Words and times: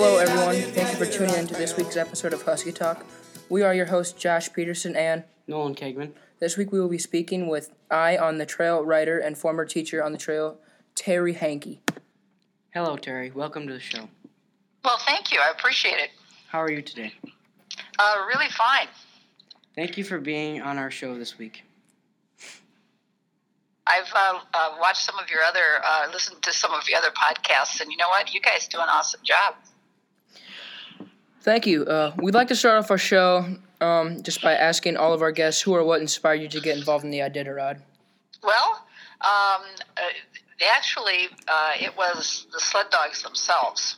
Hello, 0.00 0.18
everyone. 0.18 0.54
Thank 0.74 0.92
you 0.92 1.04
for 1.04 1.10
tuning 1.10 1.34
in 1.34 1.48
to 1.48 1.54
this 1.54 1.76
week's 1.76 1.96
episode 1.96 2.32
of 2.32 2.42
Husky 2.42 2.70
Talk. 2.70 3.04
We 3.48 3.62
are 3.62 3.74
your 3.74 3.86
hosts, 3.86 4.12
Josh 4.12 4.48
Peterson 4.52 4.94
and 4.94 5.24
Nolan 5.48 5.74
Kegman. 5.74 6.12
This 6.38 6.56
week 6.56 6.70
we 6.70 6.78
will 6.78 6.88
be 6.88 6.98
speaking 6.98 7.48
with 7.48 7.72
Eye 7.90 8.16
on 8.16 8.38
the 8.38 8.46
Trail 8.46 8.84
writer 8.84 9.18
and 9.18 9.36
former 9.36 9.64
teacher 9.64 10.00
on 10.00 10.12
the 10.12 10.18
trail, 10.18 10.60
Terry 10.94 11.34
Hanke. 11.34 11.80
Hello, 12.72 12.96
Terry. 12.96 13.32
Welcome 13.32 13.66
to 13.66 13.72
the 13.72 13.80
show. 13.80 14.08
Well, 14.84 14.98
thank 15.04 15.32
you. 15.32 15.40
I 15.40 15.50
appreciate 15.50 15.98
it. 15.98 16.10
How 16.46 16.62
are 16.62 16.70
you 16.70 16.80
today? 16.80 17.12
Uh, 17.98 18.24
really 18.28 18.50
fine. 18.50 18.86
Thank 19.74 19.98
you 19.98 20.04
for 20.04 20.20
being 20.20 20.62
on 20.62 20.78
our 20.78 20.92
show 20.92 21.18
this 21.18 21.38
week. 21.38 21.64
I've 23.84 24.12
uh, 24.14 24.38
uh, 24.54 24.76
watched 24.78 25.04
some 25.04 25.18
of 25.18 25.28
your 25.28 25.42
other, 25.42 25.82
uh, 25.84 26.06
listened 26.12 26.40
to 26.42 26.52
some 26.52 26.70
of 26.70 26.88
your 26.88 26.98
other 26.98 27.10
podcasts, 27.10 27.80
and 27.80 27.90
you 27.90 27.96
know 27.96 28.08
what? 28.10 28.32
You 28.32 28.40
guys 28.40 28.68
do 28.68 28.78
an 28.78 28.88
awesome 28.88 29.22
job. 29.24 29.56
Thank 31.48 31.66
you. 31.66 31.86
Uh, 31.86 32.12
we'd 32.18 32.34
like 32.34 32.48
to 32.48 32.54
start 32.54 32.76
off 32.76 32.90
our 32.90 32.98
show 32.98 33.46
um, 33.80 34.22
just 34.22 34.42
by 34.42 34.52
asking 34.52 34.98
all 34.98 35.14
of 35.14 35.22
our 35.22 35.32
guests 35.32 35.62
who 35.62 35.74
or 35.74 35.82
what 35.82 36.02
inspired 36.02 36.42
you 36.42 36.48
to 36.48 36.60
get 36.60 36.76
involved 36.76 37.06
in 37.06 37.10
the 37.10 37.20
Iditarod. 37.20 37.80
Well, 38.42 38.84
um, 39.22 39.62
uh, 39.96 40.02
actually, 40.76 41.28
uh, 41.48 41.72
it 41.80 41.96
was 41.96 42.46
the 42.52 42.60
sled 42.60 42.90
dogs 42.90 43.22
themselves. 43.22 43.96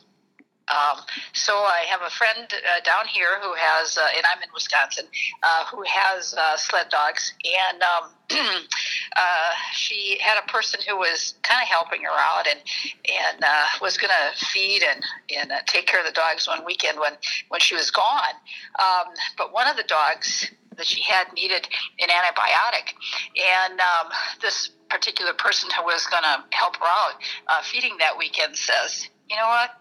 Um, 0.69 1.03
so 1.33 1.57
I 1.57 1.83
have 1.89 2.01
a 2.01 2.09
friend 2.09 2.47
uh, 2.49 2.79
down 2.85 3.05
here 3.05 3.41
who 3.41 3.53
has, 3.57 3.97
uh, 3.97 4.07
and 4.15 4.25
I'm 4.33 4.41
in 4.41 4.49
Wisconsin, 4.53 5.07
uh, 5.43 5.65
who 5.65 5.83
has 5.85 6.33
uh, 6.33 6.55
sled 6.55 6.87
dogs, 6.87 7.33
and 7.43 7.83
um, 7.83 8.11
uh, 9.15 9.51
she 9.73 10.17
had 10.21 10.37
a 10.41 10.47
person 10.47 10.79
who 10.87 10.97
was 10.97 11.35
kind 11.43 11.61
of 11.61 11.67
helping 11.67 12.01
her 12.03 12.09
out 12.11 12.47
and 12.47 12.59
and 13.09 13.43
uh, 13.43 13.65
was 13.81 13.97
going 13.97 14.11
to 14.11 14.45
feed 14.45 14.83
and 14.83 15.03
and 15.35 15.51
uh, 15.51 15.55
take 15.67 15.87
care 15.87 15.99
of 15.99 16.05
the 16.05 16.11
dogs 16.11 16.47
one 16.47 16.63
weekend 16.65 16.99
when 16.99 17.13
when 17.49 17.59
she 17.59 17.75
was 17.75 17.91
gone. 17.91 18.35
Um, 18.79 19.13
but 19.37 19.53
one 19.53 19.67
of 19.67 19.75
the 19.77 19.83
dogs 19.83 20.49
that 20.77 20.85
she 20.85 21.01
had 21.01 21.31
needed 21.33 21.67
an 21.99 22.07
antibiotic, 22.09 22.93
and 23.37 23.79
um, 23.79 24.11
this 24.41 24.71
particular 24.89 25.33
person 25.33 25.69
who 25.77 25.83
was 25.83 26.05
going 26.07 26.23
to 26.23 26.43
help 26.55 26.75
her 26.77 26.85
out 26.85 27.13
uh, 27.47 27.61
feeding 27.63 27.97
that 27.99 28.17
weekend 28.17 28.55
says, 28.55 29.09
you 29.29 29.37
know 29.37 29.47
what? 29.47 29.71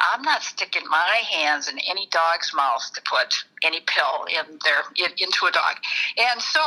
I'm 0.00 0.22
not 0.22 0.42
sticking 0.42 0.82
my 0.90 1.22
hands 1.30 1.68
in 1.68 1.78
any 1.88 2.06
dog's 2.10 2.52
mouth 2.54 2.82
to 2.94 3.02
put 3.08 3.44
any 3.64 3.80
pill 3.86 4.24
in 4.28 4.58
their 4.64 4.82
in, 4.96 5.12
into 5.16 5.46
a 5.46 5.50
dog. 5.50 5.76
And 6.18 6.40
so 6.40 6.60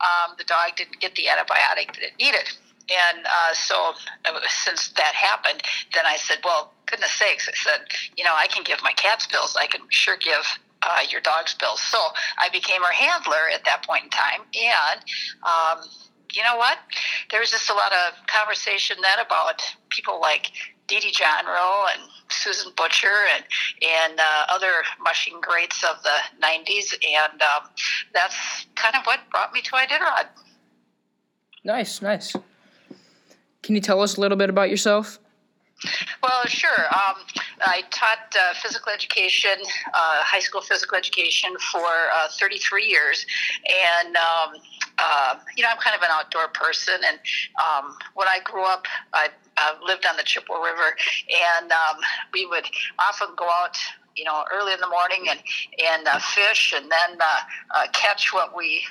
um, 0.00 0.34
the 0.38 0.44
dog 0.44 0.76
didn't 0.76 1.00
get 1.00 1.14
the 1.14 1.24
antibiotic 1.24 1.94
that 1.94 2.02
it 2.02 2.12
needed. 2.18 2.48
And 2.88 3.26
uh, 3.26 3.54
so 3.54 3.92
uh, 4.24 4.40
since 4.48 4.88
that 4.96 5.14
happened, 5.14 5.62
then 5.92 6.04
I 6.06 6.16
said, 6.16 6.38
well, 6.44 6.72
goodness 6.86 7.12
sakes, 7.12 7.48
I 7.48 7.52
said, 7.52 7.80
you 8.16 8.24
know, 8.24 8.34
I 8.34 8.46
can 8.46 8.64
give 8.64 8.82
my 8.82 8.92
cat's 8.92 9.26
pills. 9.26 9.56
I 9.60 9.66
can 9.66 9.82
sure 9.90 10.16
give 10.16 10.58
uh, 10.82 11.02
your 11.10 11.20
dog's 11.20 11.54
pills. 11.54 11.80
So 11.80 11.98
I 12.38 12.48
became 12.50 12.82
her 12.82 12.92
handler 12.92 13.50
at 13.52 13.64
that 13.64 13.84
point 13.86 14.04
in 14.04 14.10
time. 14.10 14.40
And, 14.54 15.00
um, 15.44 15.84
you 16.32 16.42
know 16.42 16.56
what? 16.56 16.78
There 17.30 17.40
was 17.40 17.50
just 17.50 17.68
a 17.68 17.74
lot 17.74 17.92
of 17.92 18.26
conversation 18.26 18.96
then 19.02 19.24
about 19.24 19.62
people 19.90 20.20
like 20.20 20.52
Dee 20.88 21.00
Dee 21.00 21.12
and 21.22 22.02
Susan 22.30 22.72
Butcher 22.76 23.26
and 23.34 23.44
and 23.82 24.18
uh, 24.18 24.46
other 24.48 24.82
mushing 25.02 25.40
greats 25.40 25.84
of 25.84 26.02
the 26.02 26.18
'90s, 26.44 26.94
and 27.06 27.40
um, 27.42 27.68
that's 28.14 28.66
kind 28.74 28.96
of 28.96 29.04
what 29.04 29.20
brought 29.30 29.52
me 29.52 29.60
to 29.62 29.70
Iditarod. 29.72 30.26
Nice, 31.64 32.02
nice. 32.02 32.34
Can 33.62 33.74
you 33.74 33.80
tell 33.80 34.00
us 34.00 34.16
a 34.16 34.20
little 34.20 34.38
bit 34.38 34.48
about 34.48 34.70
yourself? 34.70 35.18
Well, 36.22 36.44
sure. 36.46 36.86
Um, 36.90 37.16
I 37.60 37.82
taught 37.90 38.34
uh, 38.34 38.54
physical 38.54 38.92
education, 38.92 39.54
uh, 39.94 40.22
high 40.22 40.40
school 40.40 40.60
physical 40.60 40.96
education 40.96 41.50
for 41.70 41.86
uh, 41.86 42.28
33 42.38 42.86
years, 42.86 43.26
and 43.68 44.16
um, 44.16 44.54
uh, 44.98 45.34
you 45.56 45.62
know 45.62 45.68
I'm 45.70 45.78
kind 45.78 45.94
of 45.94 46.02
an 46.02 46.08
outdoor 46.10 46.48
person. 46.48 46.94
And 47.06 47.18
um, 47.62 47.96
when 48.14 48.26
I 48.26 48.40
grew 48.42 48.64
up, 48.64 48.86
I 49.12 49.28
lived 49.84 50.06
on 50.06 50.16
the 50.16 50.22
Chippewa 50.22 50.58
River, 50.58 50.96
and 51.60 51.72
um, 51.72 51.96
we 52.32 52.46
would 52.46 52.66
often 52.98 53.28
go 53.36 53.48
out 53.62 53.76
you 54.16 54.24
know, 54.24 54.44
early 54.52 54.72
in 54.72 54.80
the 54.80 54.88
morning 54.88 55.28
and 55.30 55.40
and 55.86 56.08
uh, 56.08 56.18
fish, 56.18 56.74
and 56.76 56.90
then 56.90 57.18
uh, 57.20 57.40
uh, 57.76 57.86
catch 57.92 58.32
what 58.34 58.56
we 58.56 58.82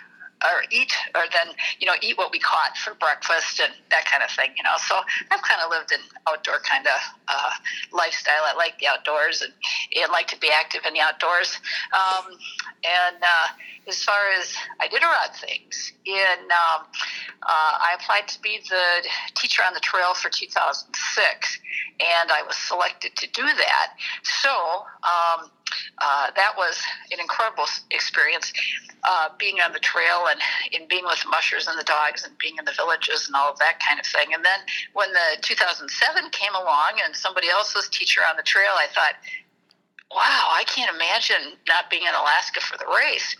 or 0.43 0.63
eat 0.71 0.93
or 1.15 1.23
then 1.33 1.55
you 1.79 1.87
know 1.87 1.95
eat 2.01 2.17
what 2.17 2.31
we 2.31 2.39
caught 2.39 2.77
for 2.77 2.93
breakfast 2.95 3.59
and 3.59 3.73
that 3.89 4.05
kind 4.05 4.23
of 4.23 4.29
thing 4.29 4.51
you 4.57 4.63
know? 4.63 4.75
So 4.77 4.95
i've 5.31 5.41
kind 5.41 5.61
of 5.63 5.69
lived 5.69 5.91
an 5.91 5.99
outdoor 6.27 6.59
kind 6.59 6.85
of 6.85 6.99
uh, 7.27 7.51
lifestyle. 7.91 8.43
I 8.45 8.53
like 8.55 8.79
the 8.79 8.87
outdoors 8.87 9.41
and, 9.41 9.53
and 9.95 10.11
like 10.11 10.27
to 10.27 10.39
be 10.39 10.49
active 10.49 10.81
in 10.87 10.93
the 10.93 11.01
outdoors. 11.01 11.59
Um, 11.93 12.37
and 12.83 13.17
uh, 13.21 13.47
as 13.87 14.03
far 14.03 14.31
as 14.39 14.55
iditarod 14.81 15.35
things 15.35 15.93
in 16.05 16.39
um, 16.51 16.85
uh, 17.43 17.73
i 17.83 17.95
applied 17.99 18.27
to 18.27 18.41
be 18.41 18.59
the 18.69 19.07
teacher 19.35 19.63
on 19.65 19.73
the 19.73 19.79
trail 19.79 20.13
for 20.13 20.29
2006 20.29 21.59
and 21.99 22.31
i 22.31 22.41
was 22.43 22.55
selected 22.55 23.15
to 23.15 23.27
do 23.31 23.43
that. 23.43 23.93
So 24.23 24.49
um, 25.03 25.49
uh, 25.99 26.31
that 26.35 26.53
was 26.57 26.81
an 27.11 27.19
incredible 27.19 27.65
experience 27.91 28.53
uh, 29.03 29.29
being 29.39 29.59
on 29.59 29.71
the 29.73 29.79
trail 29.79 30.27
and, 30.29 30.39
and 30.73 30.87
being 30.87 31.05
with 31.05 31.23
mushers 31.29 31.67
and 31.67 31.79
the 31.79 31.83
dogs 31.83 32.23
and 32.23 32.37
being 32.37 32.55
in 32.57 32.65
the 32.65 32.73
villages 32.73 33.27
and 33.27 33.35
all 33.35 33.51
of 33.51 33.59
that 33.59 33.79
kind 33.79 33.99
of 33.99 34.05
thing. 34.05 34.33
And 34.33 34.43
then 34.43 34.59
when 34.93 35.11
the 35.13 35.41
2007 35.41 36.29
came 36.31 36.55
along 36.55 36.99
and 37.03 37.15
somebody 37.15 37.49
else 37.49 37.75
was 37.75 37.87
teacher 37.89 38.21
on 38.29 38.35
the 38.37 38.43
trail, 38.43 38.73
I 38.77 38.87
thought, 38.93 39.15
wow, 40.11 40.47
I 40.53 40.63
can't 40.65 40.93
imagine 40.93 41.57
not 41.67 41.89
being 41.89 42.03
in 42.03 42.13
Alaska 42.15 42.61
for 42.61 42.77
the 42.77 42.87
race. 42.87 43.35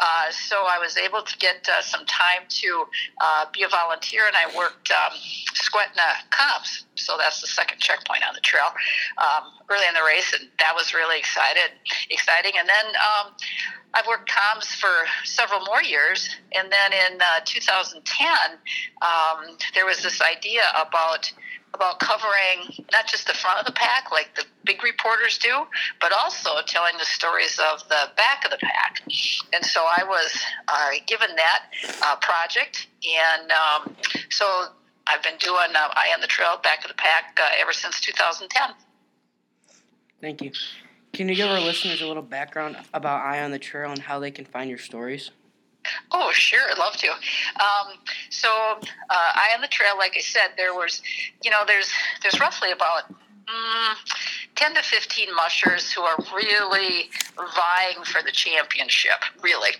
Uh, 0.00 0.30
so 0.30 0.56
I 0.68 0.78
was 0.78 0.96
able 0.96 1.22
to 1.22 1.38
get 1.38 1.66
uh, 1.68 1.80
some 1.80 2.04
time 2.04 2.44
to 2.48 2.84
uh, 3.20 3.46
be 3.52 3.62
a 3.62 3.68
volunteer, 3.68 4.26
and 4.26 4.36
I 4.36 4.54
worked 4.56 4.90
um, 4.90 5.16
Skwentna 5.72 6.28
comms. 6.30 6.84
So 6.96 7.16
that's 7.18 7.40
the 7.40 7.46
second 7.46 7.80
checkpoint 7.80 8.22
on 8.28 8.34
the 8.34 8.40
trail 8.40 8.68
um, 9.18 9.52
early 9.70 9.86
in 9.88 9.94
the 9.94 10.04
race, 10.06 10.34
and 10.38 10.48
that 10.58 10.74
was 10.74 10.92
really 10.92 11.18
excited, 11.18 11.72
exciting. 12.10 12.52
And 12.58 12.68
then 12.68 12.86
um, 12.96 13.32
I've 13.94 14.06
worked 14.06 14.30
comms 14.30 14.66
for 14.74 14.92
several 15.24 15.60
more 15.64 15.82
years, 15.82 16.28
and 16.52 16.70
then 16.70 16.92
in 16.92 17.20
uh, 17.20 17.40
2010, 17.44 18.26
um, 19.00 19.56
there 19.74 19.86
was 19.86 20.02
this 20.02 20.20
idea 20.20 20.62
about 20.74 21.32
about 21.74 21.98
covering 22.00 22.84
not 22.92 23.06
just 23.06 23.26
the 23.26 23.32
front 23.32 23.58
of 23.58 23.64
the 23.64 23.72
pack 23.72 24.12
like 24.12 24.34
the 24.36 24.44
big 24.64 24.84
reporters 24.84 25.38
do, 25.38 25.64
but 26.02 26.12
also 26.12 26.50
telling 26.66 26.92
the 26.98 27.04
stories 27.06 27.58
of 27.72 27.80
the 27.88 28.10
back 28.14 28.44
of 28.44 28.50
the 28.50 28.58
pack. 28.58 29.00
And 29.54 29.64
so 29.64 29.80
I 29.80 30.04
was 30.04 30.38
uh, 30.68 30.90
given 31.06 31.30
that 31.34 31.62
uh, 32.02 32.16
project, 32.16 32.88
and 33.02 33.50
um, 33.50 33.96
so 34.28 34.66
I've 35.06 35.22
been 35.22 35.36
doing 35.38 35.74
uh, 35.74 35.88
Eye 35.92 36.12
on 36.14 36.20
the 36.20 36.26
Trail, 36.26 36.58
back 36.62 36.84
of 36.84 36.88
the 36.88 36.94
pack 36.94 37.38
uh, 37.40 37.48
ever 37.60 37.72
since 37.72 38.00
2010. 38.00 38.74
Thank 40.20 40.42
you. 40.42 40.52
Can 41.12 41.28
you 41.28 41.34
give 41.34 41.50
our 41.50 41.60
listeners 41.60 42.00
a 42.00 42.06
little 42.06 42.22
background 42.22 42.76
about 42.94 43.20
Eye 43.22 43.42
on 43.42 43.50
the 43.50 43.58
Trail 43.58 43.90
and 43.90 44.00
how 44.00 44.18
they 44.18 44.30
can 44.30 44.44
find 44.44 44.70
your 44.70 44.78
stories? 44.78 45.30
Oh, 46.12 46.30
sure, 46.32 46.60
I'd 46.70 46.78
love 46.78 46.96
to. 46.96 47.08
Um, 47.10 47.98
so, 48.30 48.48
uh, 48.48 48.78
Eye 49.10 49.50
on 49.54 49.60
the 49.60 49.68
Trail, 49.68 49.98
like 49.98 50.14
I 50.16 50.20
said, 50.20 50.50
there 50.56 50.74
was, 50.74 51.02
you 51.42 51.50
know, 51.50 51.64
there's 51.66 51.92
there's 52.22 52.38
roughly 52.38 52.70
about 52.70 53.12
mm, 53.12 53.94
10 54.56 54.74
to 54.74 54.82
15 54.82 55.34
mushers 55.34 55.90
who 55.92 56.02
are 56.02 56.16
really 56.34 57.10
vying 57.36 58.04
for 58.04 58.22
the 58.22 58.32
championship, 58.32 59.18
really. 59.42 59.70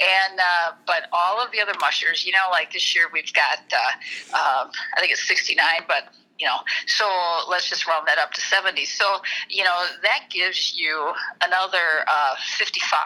And 0.00 0.38
uh, 0.38 0.72
but 0.86 1.08
all 1.12 1.42
of 1.44 1.50
the 1.52 1.60
other 1.60 1.74
mushers, 1.80 2.24
you 2.24 2.32
know, 2.32 2.50
like 2.50 2.72
this 2.72 2.94
year 2.94 3.06
we've 3.12 3.32
got, 3.32 3.58
uh, 3.72 4.36
um, 4.36 4.70
I 4.96 5.00
think 5.00 5.12
it's 5.12 5.26
69, 5.26 5.64
but 5.88 6.14
you 6.40 6.46
know, 6.46 6.56
so 6.86 7.06
let's 7.50 7.68
just 7.68 7.86
round 7.86 8.08
that 8.08 8.18
up 8.18 8.32
to 8.32 8.40
70. 8.40 8.86
So, 8.86 9.04
you 9.50 9.62
know, 9.62 9.84
that 10.02 10.30
gives 10.30 10.74
you 10.74 11.12
another 11.44 12.04
uh, 12.08 12.34
55, 12.56 13.04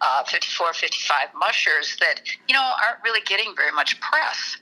uh, 0.00 0.24
54, 0.24 0.72
55 0.72 1.28
mushers 1.36 1.96
that, 1.98 2.20
you 2.46 2.54
know, 2.54 2.62
aren't 2.62 3.02
really 3.02 3.20
getting 3.26 3.52
very 3.56 3.72
much 3.72 4.00
press. 4.00 4.58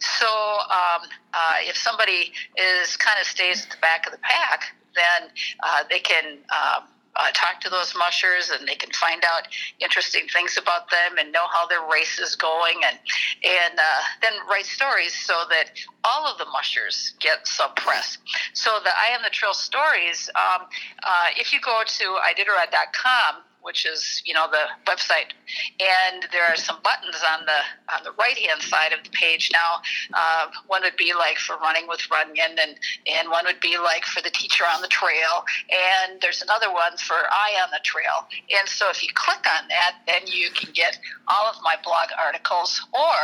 So 0.00 0.26
um, 0.26 1.08
uh, 1.32 1.56
if 1.60 1.76
somebody 1.76 2.32
is 2.56 2.96
kind 2.96 3.20
of 3.20 3.26
stays 3.26 3.64
at 3.64 3.70
the 3.70 3.78
back 3.80 4.06
of 4.06 4.12
the 4.12 4.18
pack, 4.18 4.74
then 4.94 5.30
uh, 5.62 5.84
they 5.90 5.98
can 5.98 6.38
um, 6.50 6.84
uh, 7.16 7.30
talk 7.32 7.60
to 7.60 7.70
those 7.70 7.94
mushers 7.96 8.50
and 8.50 8.66
they 8.66 8.74
can 8.74 8.90
find 8.92 9.22
out 9.24 9.46
interesting 9.80 10.26
things 10.32 10.56
about 10.56 10.90
them 10.90 11.18
and 11.18 11.32
know 11.32 11.46
how 11.52 11.66
their 11.66 11.82
race 11.90 12.18
is 12.18 12.34
going 12.36 12.80
and 12.84 12.98
and 13.44 13.78
uh, 13.78 14.02
then 14.20 14.32
write 14.50 14.66
stories 14.66 15.14
so 15.14 15.44
that 15.48 15.70
all 16.02 16.26
of 16.26 16.38
the 16.38 16.46
mushers 16.46 17.14
get 17.20 17.46
some 17.46 17.72
press. 17.74 18.18
So 18.52 18.78
the 18.82 18.90
Eye 18.90 19.14
on 19.16 19.22
the 19.22 19.30
Trail 19.30 19.54
stories, 19.54 20.28
um, 20.34 20.66
uh, 21.02 21.26
if 21.36 21.52
you 21.52 21.60
go 21.60 21.82
to 21.86 22.04
iditarod.com, 22.04 23.42
which 23.64 23.86
is 23.86 24.22
you 24.24 24.34
know 24.34 24.46
the 24.50 24.64
website, 24.90 25.32
and 25.80 26.26
there 26.32 26.44
are 26.44 26.56
some 26.56 26.76
buttons 26.84 27.16
on 27.32 27.44
the 27.46 27.60
on 27.96 28.04
the 28.04 28.12
right 28.12 28.36
hand 28.36 28.60
side 28.62 28.92
of 28.92 29.02
the 29.02 29.10
page 29.10 29.50
now. 29.52 29.80
Uh, 30.12 30.46
one 30.66 30.82
would 30.82 30.96
be 30.96 31.12
like 31.14 31.38
for 31.38 31.56
running 31.56 31.88
with 31.88 32.00
Runyon, 32.10 32.56
and 32.60 32.76
and 33.06 33.30
one 33.30 33.44
would 33.46 33.60
be 33.60 33.76
like 33.78 34.04
for 34.04 34.22
the 34.22 34.30
teacher 34.30 34.64
on 34.64 34.82
the 34.82 34.88
trail, 34.88 35.44
and 35.72 36.20
there's 36.20 36.42
another 36.42 36.70
one 36.72 36.96
for 36.98 37.16
Eye 37.16 37.56
on 37.62 37.70
the 37.72 37.80
Trail. 37.82 38.28
And 38.58 38.68
so 38.68 38.90
if 38.90 39.02
you 39.02 39.08
click 39.14 39.44
on 39.58 39.68
that, 39.68 39.96
then 40.06 40.26
you 40.26 40.50
can 40.50 40.72
get 40.72 40.98
all 41.28 41.48
of 41.48 41.56
my 41.62 41.76
blog 41.82 42.08
articles, 42.22 42.84
or 42.92 43.16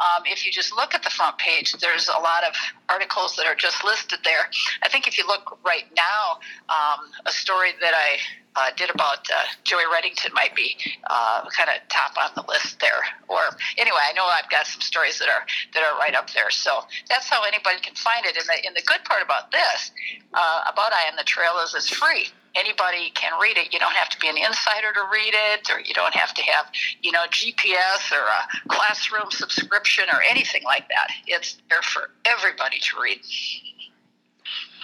um, 0.00 0.24
if 0.26 0.44
you 0.44 0.50
just 0.50 0.74
look 0.74 0.94
at 0.94 1.02
the 1.02 1.10
front 1.10 1.36
page, 1.38 1.72
there's 1.80 2.08
a 2.08 2.20
lot 2.20 2.44
of 2.44 2.54
articles 2.88 3.36
that 3.36 3.46
are 3.46 3.54
just 3.54 3.84
listed 3.84 4.20
there. 4.24 4.48
I 4.82 4.88
think 4.88 5.06
if 5.06 5.18
you 5.18 5.26
look 5.26 5.58
right 5.64 5.84
now, 5.94 6.40
um, 6.68 7.06
a 7.26 7.32
story 7.32 7.72
that 7.80 7.92
I 7.94 8.18
uh, 8.56 8.70
did 8.76 8.90
about 8.90 9.26
uh, 9.30 9.44
Joey 9.64 9.84
Redington 9.84 10.32
might 10.34 10.54
be 10.54 10.76
uh, 11.08 11.48
kind 11.56 11.70
of 11.70 11.88
top 11.88 12.12
on 12.18 12.30
the 12.34 12.44
list 12.50 12.80
there. 12.80 13.02
Or 13.28 13.40
anyway, 13.78 14.00
I 14.08 14.12
know 14.12 14.24
I've 14.24 14.50
got 14.50 14.66
some 14.66 14.80
stories 14.80 15.18
that 15.18 15.28
are 15.28 15.46
that 15.74 15.82
are 15.82 15.98
right 15.98 16.14
up 16.14 16.30
there. 16.32 16.50
So 16.50 16.80
that's 17.08 17.28
how 17.28 17.44
anybody 17.44 17.80
can 17.80 17.94
find 17.94 18.26
it. 18.26 18.36
And 18.36 18.46
the, 18.46 18.66
and 18.66 18.76
the 18.76 18.82
good 18.82 19.04
part 19.04 19.22
about 19.22 19.50
this, 19.50 19.90
uh, 20.34 20.64
about 20.70 20.92
Eye 20.92 21.08
on 21.10 21.16
the 21.16 21.24
Trail, 21.24 21.58
is 21.64 21.74
it's 21.74 21.88
free. 21.88 22.26
Anybody 22.54 23.10
can 23.14 23.32
read 23.40 23.56
it. 23.56 23.72
You 23.72 23.78
don't 23.78 23.94
have 23.94 24.10
to 24.10 24.18
be 24.18 24.28
an 24.28 24.36
insider 24.36 24.92
to 24.92 25.04
read 25.10 25.32
it, 25.32 25.70
or 25.70 25.80
you 25.80 25.94
don't 25.94 26.12
have 26.12 26.34
to 26.34 26.42
have, 26.42 26.66
you 27.00 27.10
know, 27.10 27.24
GPS 27.30 28.12
or 28.12 28.20
a 28.20 28.68
classroom 28.68 29.30
subscription 29.30 30.04
or 30.12 30.20
anything 30.28 30.62
like 30.64 30.86
that. 30.88 31.08
It's 31.26 31.56
there 31.70 31.80
for 31.80 32.10
everybody 32.26 32.78
to 32.78 33.00
read. 33.00 33.20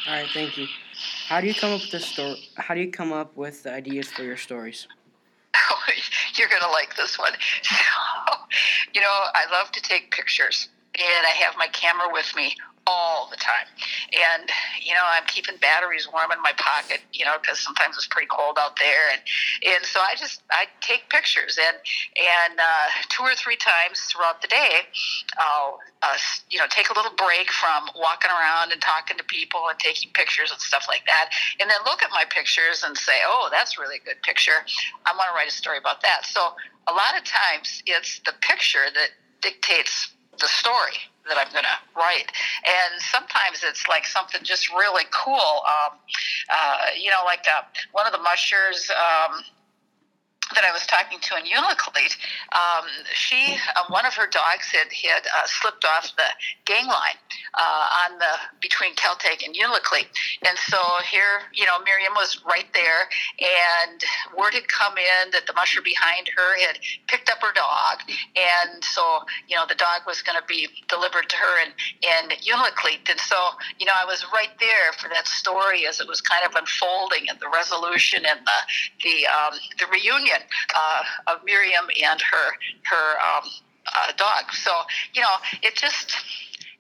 All 0.07 0.15
right, 0.15 0.29
thank 0.33 0.57
you. 0.57 0.67
How 1.29 1.41
do 1.41 1.47
you 1.47 1.55
come 1.55 1.73
up 1.73 1.81
with 1.83 1.91
the 1.91 2.01
story? 2.01 2.49
How 2.57 2.75
do 2.75 2.81
you 2.81 2.91
come 2.91 3.13
up 3.13 3.37
with 3.37 3.63
the 3.63 3.73
ideas 3.73 4.09
for 4.09 4.23
your 4.23 4.37
stories? 4.37 4.87
You're 6.35 6.49
gonna 6.49 6.73
like 6.73 6.97
this 6.97 7.19
one. 7.19 7.33
So, 7.63 8.35
you 8.95 9.01
know, 9.01 9.21
I 9.35 9.45
love 9.53 9.71
to 9.73 9.81
take 9.81 10.11
pictures, 10.11 10.69
and 10.95 11.27
I 11.27 11.31
have 11.31 11.55
my 11.57 11.67
camera 11.69 12.09
with 12.13 12.33
me 12.37 12.55
all 12.89 13.29
the 13.31 13.37
time. 13.37 13.69
And, 14.17 14.49
you 14.81 14.95
know, 14.97 15.05
I'm 15.05 15.29
keeping 15.29 15.57
batteries 15.61 16.09
warm 16.11 16.33
in 16.33 16.41
my 16.41 16.57
pocket, 16.57 17.05
you 17.13 17.25
know, 17.25 17.37
because 17.41 17.61
sometimes 17.61 17.97
it's 17.97 18.09
pretty 18.09 18.29
cold 18.33 18.57
out 18.59 18.81
there. 18.81 19.13
And, 19.13 19.21
and 19.77 19.85
so 19.85 20.01
I 20.01 20.17
just, 20.17 20.41
I 20.51 20.65
take 20.81 21.11
pictures. 21.11 21.61
And, 21.61 21.77
and 22.17 22.59
uh, 22.59 22.87
two 23.13 23.23
or 23.23 23.37
three 23.37 23.61
times 23.61 24.01
throughout 24.09 24.41
the 24.41 24.49
day, 24.49 24.89
I'll, 25.37 25.81
uh, 26.01 26.17
you 26.49 26.59
know, 26.59 26.65
take 26.71 26.89
a 26.89 26.97
little 26.97 27.13
break 27.13 27.53
from 27.53 27.93
walking 27.93 28.33
around 28.33 28.73
and 28.73 28.81
talking 28.81 29.19
to 29.19 29.25
people 29.25 29.69
and 29.69 29.79
taking 29.79 30.09
pictures 30.17 30.51
and 30.51 30.61
stuff 30.61 30.87
like 30.89 31.05
that. 31.05 31.29
And 31.61 31.69
then 31.69 31.79
look 31.85 32.03
at 32.03 32.09
my 32.11 32.25
pictures 32.31 32.83
and 32.87 32.97
say, 32.97 33.21
oh, 33.29 33.53
that's 33.53 33.77
really 33.77 34.01
a 34.01 34.05
good 34.05 34.23
picture. 34.25 34.65
I 35.05 35.13
want 35.13 35.29
to 35.29 35.37
write 35.37 35.53
a 35.53 35.55
story 35.55 35.77
about 35.77 36.01
that. 36.09 36.25
So 36.25 36.57
a 36.89 36.93
lot 36.97 37.13
of 37.21 37.25
times 37.29 37.83
it's 37.85 38.21
the 38.25 38.33
picture 38.41 38.89
that 38.89 39.13
dictates 39.43 40.09
the 40.41 40.49
story 40.49 40.97
that 41.29 41.39
I'm 41.39 41.53
going 41.53 41.65
to 41.65 41.79
write. 41.97 42.33
And 42.65 43.01
sometimes 43.01 43.63
it's 43.65 43.87
like 43.89 44.07
something 44.07 44.41
just 44.43 44.71
really 44.71 45.05
cool. 45.11 45.63
Um, 45.65 45.99
uh, 46.51 46.77
you 46.99 47.11
know, 47.11 47.23
like 47.25 47.47
uh, 47.49 47.63
one 47.93 48.07
of 48.07 48.13
the 48.13 48.23
mushers. 48.23 48.91
Um, 48.91 49.43
that 50.55 50.65
I 50.65 50.73
was 50.73 50.87
talking 50.87 51.19
to 51.21 51.37
in 51.37 51.45
Unalakleet, 51.45 52.17
um, 52.55 52.87
she, 53.13 53.57
uh, 53.77 53.85
one 53.89 54.07
of 54.07 54.15
her 54.15 54.27
dogs 54.27 54.73
had 54.73 54.93
had 54.93 55.27
uh, 55.27 55.47
slipped 55.47 55.85
off 55.85 56.15
the 56.17 56.29
gang 56.65 56.87
line 56.87 57.19
uh, 57.55 58.09
on 58.09 58.19
the 58.19 58.33
between 58.61 58.95
Kaltag 58.95 59.45
and 59.45 59.55
Unalakleet, 59.55 60.09
and 60.47 60.59
so 60.59 60.79
here, 61.11 61.49
you 61.53 61.65
know, 61.67 61.79
Miriam 61.85 62.13
was 62.15 62.41
right 62.47 62.67
there, 62.73 63.09
and 63.41 64.03
word 64.37 64.55
had 64.55 64.69
come 64.69 64.97
in 64.97 65.31
that 65.33 65.47
the 65.47 65.53
musher 65.53 65.83
behind 65.83 66.29
her 66.35 66.67
had 66.67 66.79
picked 67.09 67.31
up 67.31 67.39
her 67.41 67.53
dog, 67.53 68.01
and 68.37 68.83
so 68.85 69.21
you 69.49 69.57
know 69.57 69.65
the 69.69 69.77
dog 69.77 70.03
was 70.07 70.23
going 70.23 70.39
to 70.39 70.47
be 70.47 70.69
delivered 70.89 71.29
to 71.29 71.37
her 71.37 71.63
in 71.63 71.73
in 72.03 72.31
Unalakleet, 72.41 73.09
and 73.11 73.21
so 73.21 73.37
you 73.79 73.87
know 73.87 73.95
I 73.95 74.05
was 74.05 74.25
right 74.33 74.53
there 74.61 74.93
for 74.99 75.09
that 75.09 75.27
story 75.27 75.87
as 75.87 76.01
it 76.01 76.09
was 76.09 76.21
kind 76.21 76.45
of 76.45 76.55
unfolding 76.55 77.29
and 77.29 77.39
the 77.41 77.49
resolution 77.49 78.25
and 78.25 78.41
the 78.41 78.59
the 79.05 79.27
um, 79.27 79.55
the 79.79 79.87
reunion 79.87 80.38
uh, 80.75 81.33
of 81.33 81.45
Miriam 81.45 81.85
and 82.03 82.21
her 82.21 82.53
her 82.85 83.19
um, 83.21 83.49
uh, 83.97 84.13
dog. 84.17 84.53
So 84.53 84.73
you 85.15 85.23
know, 85.23 85.35
it 85.63 85.77
just 85.77 86.17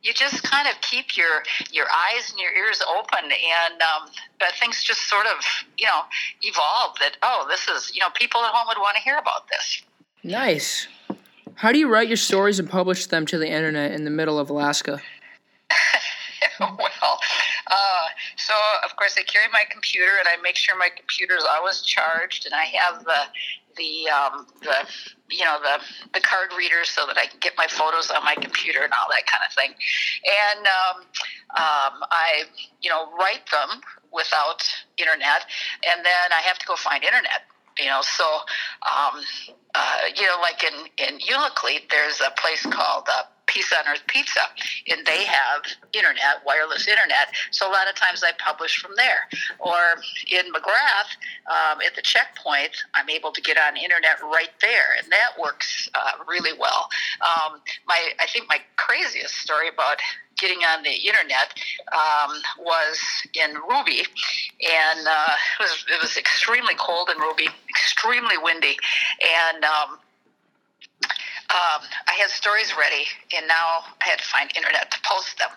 you 0.02 0.12
just 0.12 0.42
kind 0.42 0.68
of 0.68 0.80
keep 0.80 1.16
your 1.16 1.42
your 1.70 1.86
eyes 1.86 2.30
and 2.30 2.38
your 2.38 2.52
ears 2.52 2.82
open, 2.96 3.24
and 3.24 3.82
um, 3.82 4.10
but 4.38 4.52
things 4.58 4.82
just 4.84 5.08
sort 5.08 5.26
of 5.26 5.44
you 5.76 5.86
know 5.86 6.02
evolve. 6.42 6.96
That 7.00 7.16
oh, 7.22 7.46
this 7.48 7.68
is 7.68 7.94
you 7.94 8.00
know 8.00 8.08
people 8.14 8.40
at 8.42 8.52
home 8.52 8.66
would 8.68 8.78
want 8.78 8.96
to 8.96 9.02
hear 9.02 9.18
about 9.18 9.48
this. 9.48 9.82
Nice. 10.22 10.88
How 11.54 11.72
do 11.72 11.78
you 11.78 11.88
write 11.88 12.06
your 12.06 12.16
stories 12.16 12.60
and 12.60 12.70
publish 12.70 13.06
them 13.06 13.26
to 13.26 13.38
the 13.38 13.48
internet 13.48 13.90
in 13.90 14.04
the 14.04 14.10
middle 14.10 14.38
of 14.38 14.48
Alaska? 14.48 15.00
well, 16.60 17.18
uh, 17.70 18.06
so 18.36 18.54
of 18.84 18.96
course 18.96 19.16
I 19.18 19.22
carry 19.22 19.50
my 19.52 19.64
computer 19.70 20.10
and 20.18 20.28
I 20.28 20.40
make 20.42 20.56
sure 20.56 20.76
my 20.76 20.90
computer 20.94 21.36
is 21.36 21.44
always 21.44 21.82
charged, 21.82 22.46
and 22.46 22.54
I 22.54 22.64
have 22.64 23.04
the 23.04 23.22
the 23.76 24.08
um, 24.10 24.46
the 24.60 24.76
you 25.30 25.44
know 25.44 25.58
the 25.62 25.80
the 26.12 26.20
card 26.20 26.50
reader 26.56 26.84
so 26.84 27.06
that 27.06 27.16
I 27.16 27.26
can 27.26 27.38
get 27.40 27.54
my 27.56 27.66
photos 27.66 28.10
on 28.10 28.24
my 28.24 28.34
computer 28.34 28.82
and 28.82 28.92
all 28.92 29.08
that 29.10 29.26
kind 29.26 29.42
of 29.46 29.54
thing. 29.54 29.72
And 30.24 30.66
um, 30.66 30.96
um, 31.56 32.04
I 32.10 32.44
you 32.82 32.90
know 32.90 33.08
write 33.16 33.48
them 33.50 33.80
without 34.12 34.64
internet, 34.98 35.46
and 35.88 36.04
then 36.04 36.28
I 36.32 36.40
have 36.42 36.58
to 36.58 36.66
go 36.66 36.76
find 36.76 37.04
internet. 37.04 37.46
You 37.78 37.86
know, 37.86 38.00
so 38.02 38.24
um, 38.82 39.22
uh, 39.74 40.00
you 40.16 40.26
know, 40.26 40.38
like 40.42 40.64
in 40.64 40.74
in 40.98 41.20
Unalakleet, 41.20 41.90
there's 41.90 42.20
a 42.20 42.30
place 42.40 42.62
called 42.62 43.06
uh, 43.08 43.22
Peace 43.48 43.72
on 43.72 43.90
Earth 43.90 44.06
Pizza, 44.06 44.40
and 44.90 45.04
they 45.06 45.24
have 45.24 45.62
internet, 45.92 46.44
wireless 46.46 46.86
internet. 46.86 47.34
So 47.50 47.68
a 47.68 47.72
lot 47.72 47.88
of 47.88 47.96
times 47.96 48.22
I 48.22 48.32
publish 48.38 48.80
from 48.80 48.92
there. 48.96 49.28
Or 49.58 49.76
in 50.30 50.52
McGrath, 50.52 51.16
um, 51.50 51.80
at 51.84 51.96
the 51.96 52.02
checkpoint, 52.02 52.76
I'm 52.94 53.10
able 53.10 53.32
to 53.32 53.40
get 53.40 53.56
on 53.58 53.76
internet 53.76 54.22
right 54.22 54.52
there, 54.60 54.94
and 55.02 55.10
that 55.10 55.40
works 55.40 55.88
uh, 55.94 56.22
really 56.26 56.56
well. 56.58 56.88
Um, 57.20 57.60
my, 57.86 58.10
I 58.20 58.26
think 58.26 58.46
my 58.48 58.58
craziest 58.76 59.34
story 59.34 59.68
about 59.68 59.98
getting 60.38 60.58
on 60.58 60.82
the 60.82 60.94
internet 60.94 61.52
um, 61.92 62.30
was 62.60 62.98
in 63.34 63.54
Ruby, 63.68 64.04
and 64.62 65.06
uh, 65.06 65.34
it 65.58 65.62
was 65.62 65.84
it 65.92 66.00
was 66.00 66.16
extremely 66.16 66.74
cold 66.78 67.10
in 67.10 67.18
Ruby, 67.18 67.48
extremely 67.68 68.38
windy, 68.38 68.76
and 69.52 69.64
um, 69.64 69.98
um, 71.50 71.82
I 72.06 72.12
had 72.20 72.30
stories 72.30 72.74
ready, 72.76 73.04
and 73.34 73.48
now 73.48 73.84
I 74.02 74.08
had 74.08 74.18
to 74.18 74.24
find 74.24 74.50
internet 74.56 74.90
to 74.90 74.98
post 75.08 75.38
them. 75.38 75.50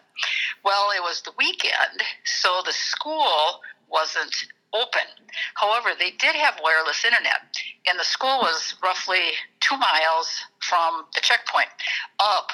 Well, 0.64 0.92
it 0.96 1.02
was 1.02 1.22
the 1.22 1.34
weekend, 1.38 2.02
so 2.24 2.62
the 2.66 2.72
school 2.72 3.60
wasn't 3.90 4.34
open. 4.74 5.08
However, 5.56 5.90
they 5.98 6.12
did 6.12 6.36
have 6.36 6.60
wireless 6.64 7.04
internet, 7.04 7.44
and 7.88 8.00
the 8.00 8.06
school 8.06 8.40
was 8.40 8.76
roughly 8.82 9.36
two 9.60 9.76
miles 9.76 10.32
from 10.60 11.06
the 11.14 11.20
checkpoint 11.22 11.70
up 12.20 12.52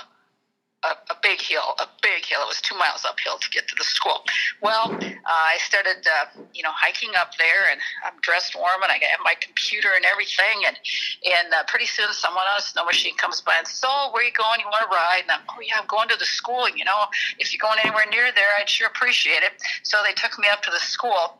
hill, 1.47 1.79
a 1.79 1.87
big 2.03 2.27
hill. 2.27 2.43
It 2.43 2.51
was 2.51 2.61
two 2.61 2.75
miles 2.75 3.07
uphill 3.07 3.39
to 3.39 3.49
get 3.49 3.67
to 3.71 3.75
the 3.75 3.83
school. 3.83 4.23
Well, 4.61 4.91
uh, 4.91 5.07
I 5.25 5.57
started, 5.63 6.03
uh, 6.03 6.43
you 6.53 6.63
know, 6.63 6.75
hiking 6.75 7.15
up 7.15 7.31
there, 7.39 7.71
and 7.71 7.79
I'm 8.03 8.19
dressed 8.21 8.55
warm, 8.55 8.83
and 8.83 8.91
I 8.91 8.99
have 8.99 9.23
my 9.23 9.35
computer 9.39 9.95
and 9.95 10.05
everything, 10.05 10.67
and 10.67 10.75
and 11.23 11.53
uh, 11.53 11.63
pretty 11.67 11.87
soon 11.87 12.11
someone 12.11 12.45
on 12.51 12.59
a 12.59 12.61
snow 12.61 12.85
machine 12.85 13.15
comes 13.15 13.41
by 13.41 13.55
and 13.57 13.67
says, 13.67 13.79
"So, 13.79 13.91
where 14.11 14.21
are 14.21 14.27
you 14.27 14.35
going? 14.35 14.59
You 14.59 14.67
want 14.67 14.83
to 14.83 14.91
ride?" 14.91 15.23
And 15.23 15.31
I'm, 15.31 15.45
"Oh 15.49 15.61
yeah, 15.63 15.79
I'm 15.79 15.87
going 15.87 16.09
to 16.09 16.19
the 16.19 16.27
school. 16.27 16.67
You 16.69 16.85
know, 16.85 17.07
if 17.39 17.53
you're 17.53 17.63
going 17.63 17.79
anywhere 17.79 18.05
near 18.11 18.31
there, 18.35 18.51
I'd 18.59 18.69
sure 18.69 18.87
appreciate 18.87 19.43
it." 19.43 19.55
So 19.83 20.03
they 20.03 20.13
took 20.13 20.37
me 20.37 20.47
up 20.51 20.61
to 20.67 20.71
the 20.71 20.83
school, 20.83 21.39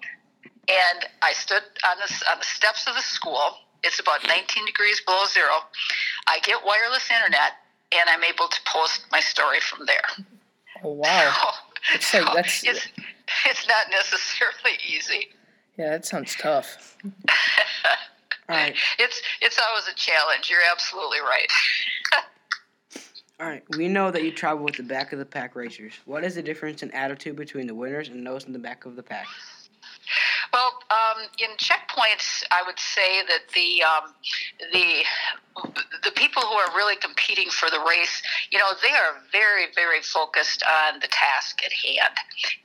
and 0.68 1.00
I 1.22 1.34
stood 1.34 1.64
on 1.84 1.98
on 2.00 2.38
the 2.40 2.46
steps 2.48 2.88
of 2.88 2.96
the 2.96 3.04
school. 3.04 3.60
It's 3.84 4.00
about 4.00 4.26
19 4.28 4.66
degrees 4.66 5.00
below 5.06 5.26
zero. 5.30 5.62
I 6.26 6.40
get 6.40 6.66
wireless 6.66 7.10
internet 7.12 7.62
and 7.94 8.10
I'm 8.10 8.24
able 8.24 8.48
to 8.48 8.60
post 8.66 9.06
my 9.12 9.20
story 9.20 9.60
from 9.60 9.86
there. 9.86 10.26
Oh 10.84 10.94
wow! 10.94 11.34
it's 11.94 12.14
like 12.14 12.34
that's 12.34 12.64
it's, 12.64 12.88
it's 13.46 13.68
not 13.68 13.88
necessarily 13.90 14.78
easy. 14.88 15.28
Yeah, 15.78 15.92
that 15.92 16.06
sounds 16.06 16.36
tough. 16.36 16.98
right. 18.50 18.76
It's 19.00 19.22
it's 19.42 19.60
always 19.60 19.88
a 19.88 19.96
challenge. 19.96 20.50
You're 20.50 20.60
absolutely 20.72 21.20
right. 21.20 21.52
All 23.40 23.48
right. 23.48 23.64
We 23.78 23.88
know 23.88 24.10
that 24.10 24.24
you 24.24 24.32
travel 24.32 24.64
with 24.64 24.78
the 24.78 24.84
back 24.84 25.14
of 25.14 25.20
the 25.20 25.26
pack 25.26 25.56
racers. 25.56 25.94
What 26.06 26.24
is 26.24 26.36
the 26.36 26.42
difference 26.42 26.82
in 26.82 26.90
attitude 26.92 27.36
between 27.36 27.68
the 27.68 27.76
winners 27.76 28.10
and 28.10 28.26
those 28.26 28.46
in 28.46 28.54
the 28.54 28.60
back 28.60 28.86
of 28.86 28.96
the 28.96 29.04
pack? 29.04 29.28
Well, 30.54 30.80
um, 30.90 31.24
in 31.40 31.50
checkpoints, 31.58 32.44
I 32.52 32.64
would 32.66 32.80
say 32.80 33.22
that 33.24 33.50
the 33.54 33.84
um, 33.84 34.14
the 34.72 35.04
the 36.04 36.12
people 36.12 36.44
who 36.44 36.54
are 36.54 36.76
really 36.76 36.96
competing 36.96 37.50
for 37.50 37.70
the 37.70 37.80
race, 37.80 38.22
you 38.52 38.60
know, 38.60 38.70
they 38.82 38.92
are 38.92 39.22
very, 39.32 39.66
very 39.76 40.02
focused 40.02 40.64
on 40.64 41.00
the 41.00 41.08
task 41.08 41.64
at 41.66 41.72
hand. 41.72 42.16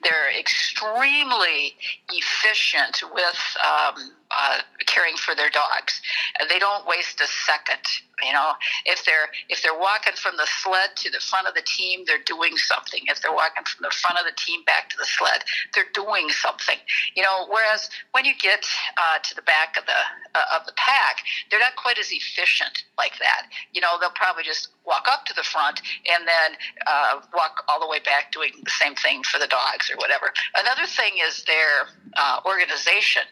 They're 0.03 0.39
extremely 0.39 1.75
efficient 2.11 3.03
with 3.15 3.57
um, 3.65 4.13
uh, 4.33 4.59
caring 4.87 5.17
for 5.17 5.35
their 5.35 5.51
dogs. 5.51 6.01
They 6.49 6.59
don't 6.59 6.87
waste 6.87 7.21
a 7.21 7.27
second. 7.27 7.85
You 8.25 8.33
know, 8.33 8.53
if 8.85 9.05
they're 9.05 9.29
if 9.49 9.63
they're 9.63 9.79
walking 9.79 10.15
from 10.15 10.37
the 10.37 10.47
sled 10.47 10.95
to 10.97 11.11
the 11.11 11.19
front 11.19 11.49
of 11.49 11.55
the 11.55 11.63
team, 11.63 12.05
they're 12.07 12.23
doing 12.25 12.57
something. 12.57 13.03
If 13.07 13.21
they're 13.21 13.35
walking 13.35 13.65
from 13.65 13.83
the 13.83 13.91
front 13.91 14.19
of 14.19 14.25
the 14.25 14.37
team 14.37 14.63
back 14.65 14.91
to 14.91 14.97
the 14.97 15.07
sled, 15.07 15.43
they're 15.75 15.91
doing 15.93 16.29
something. 16.31 16.79
You 17.15 17.23
know, 17.23 17.47
whereas 17.49 17.91
when 18.13 18.25
you 18.25 18.35
get 18.39 18.65
uh, 18.97 19.19
to 19.23 19.35
the 19.35 19.43
back 19.43 19.77
of 19.77 19.87
the 19.87 20.01
uh, 20.39 20.59
of 20.61 20.67
the 20.67 20.73
pack, 20.77 21.25
they're 21.51 21.61
not 21.61 21.75
quite 21.77 21.99
as 21.99 22.13
efficient 22.13 22.85
like 22.97 23.19
that. 23.19 23.51
You 23.73 23.81
know, 23.81 23.99
they'll 23.99 24.15
probably 24.15 24.45
just 24.45 24.69
walk 24.85 25.07
up 25.09 25.27
to 25.27 25.35
the 25.35 25.43
front 25.43 25.81
and 26.07 26.27
then 26.27 26.59
uh, 26.87 27.21
walk 27.35 27.65
all 27.69 27.81
the 27.81 27.89
way 27.89 27.99
back 28.01 28.33
doing 28.33 28.53
the 28.63 28.71
same 28.71 28.95
thing 28.95 29.23
for 29.23 29.39
the 29.39 29.47
dogs 29.47 29.91
or 29.91 29.97
whatever. 29.97 30.33
Another 30.55 30.87
thing 30.87 31.19
is 31.25 31.45
their 31.45 31.89
uh, 32.17 32.41
organization. 32.47 33.23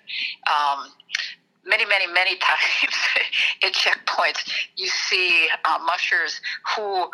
Um, 0.48 0.92
many, 1.64 1.84
many, 1.84 2.06
many 2.06 2.36
times 2.50 2.94
at 3.62 3.72
checkpoints, 3.72 4.50
you 4.76 4.86
see 4.86 5.48
uh, 5.64 5.78
mushers 5.84 6.40
who 6.74 7.04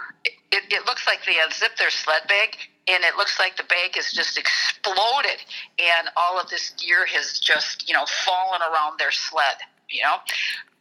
it, 0.52 0.62
it 0.70 0.86
looks 0.86 1.06
like 1.06 1.24
they 1.26 1.34
unzip 1.34 1.76
their 1.76 1.90
sled 1.90 2.22
bag 2.28 2.56
and 2.88 3.02
it 3.02 3.16
looks 3.16 3.38
like 3.40 3.56
the 3.56 3.64
bag 3.64 3.96
has 3.96 4.12
just 4.12 4.38
exploded 4.38 5.42
and 5.78 6.08
all 6.16 6.40
of 6.40 6.48
this 6.50 6.70
gear 6.78 7.04
has 7.06 7.40
just, 7.40 7.88
you 7.88 7.94
know, 7.94 8.06
fallen 8.24 8.60
around 8.62 8.98
their 8.98 9.10
sled 9.10 9.56
you 9.88 10.02
know 10.02 10.16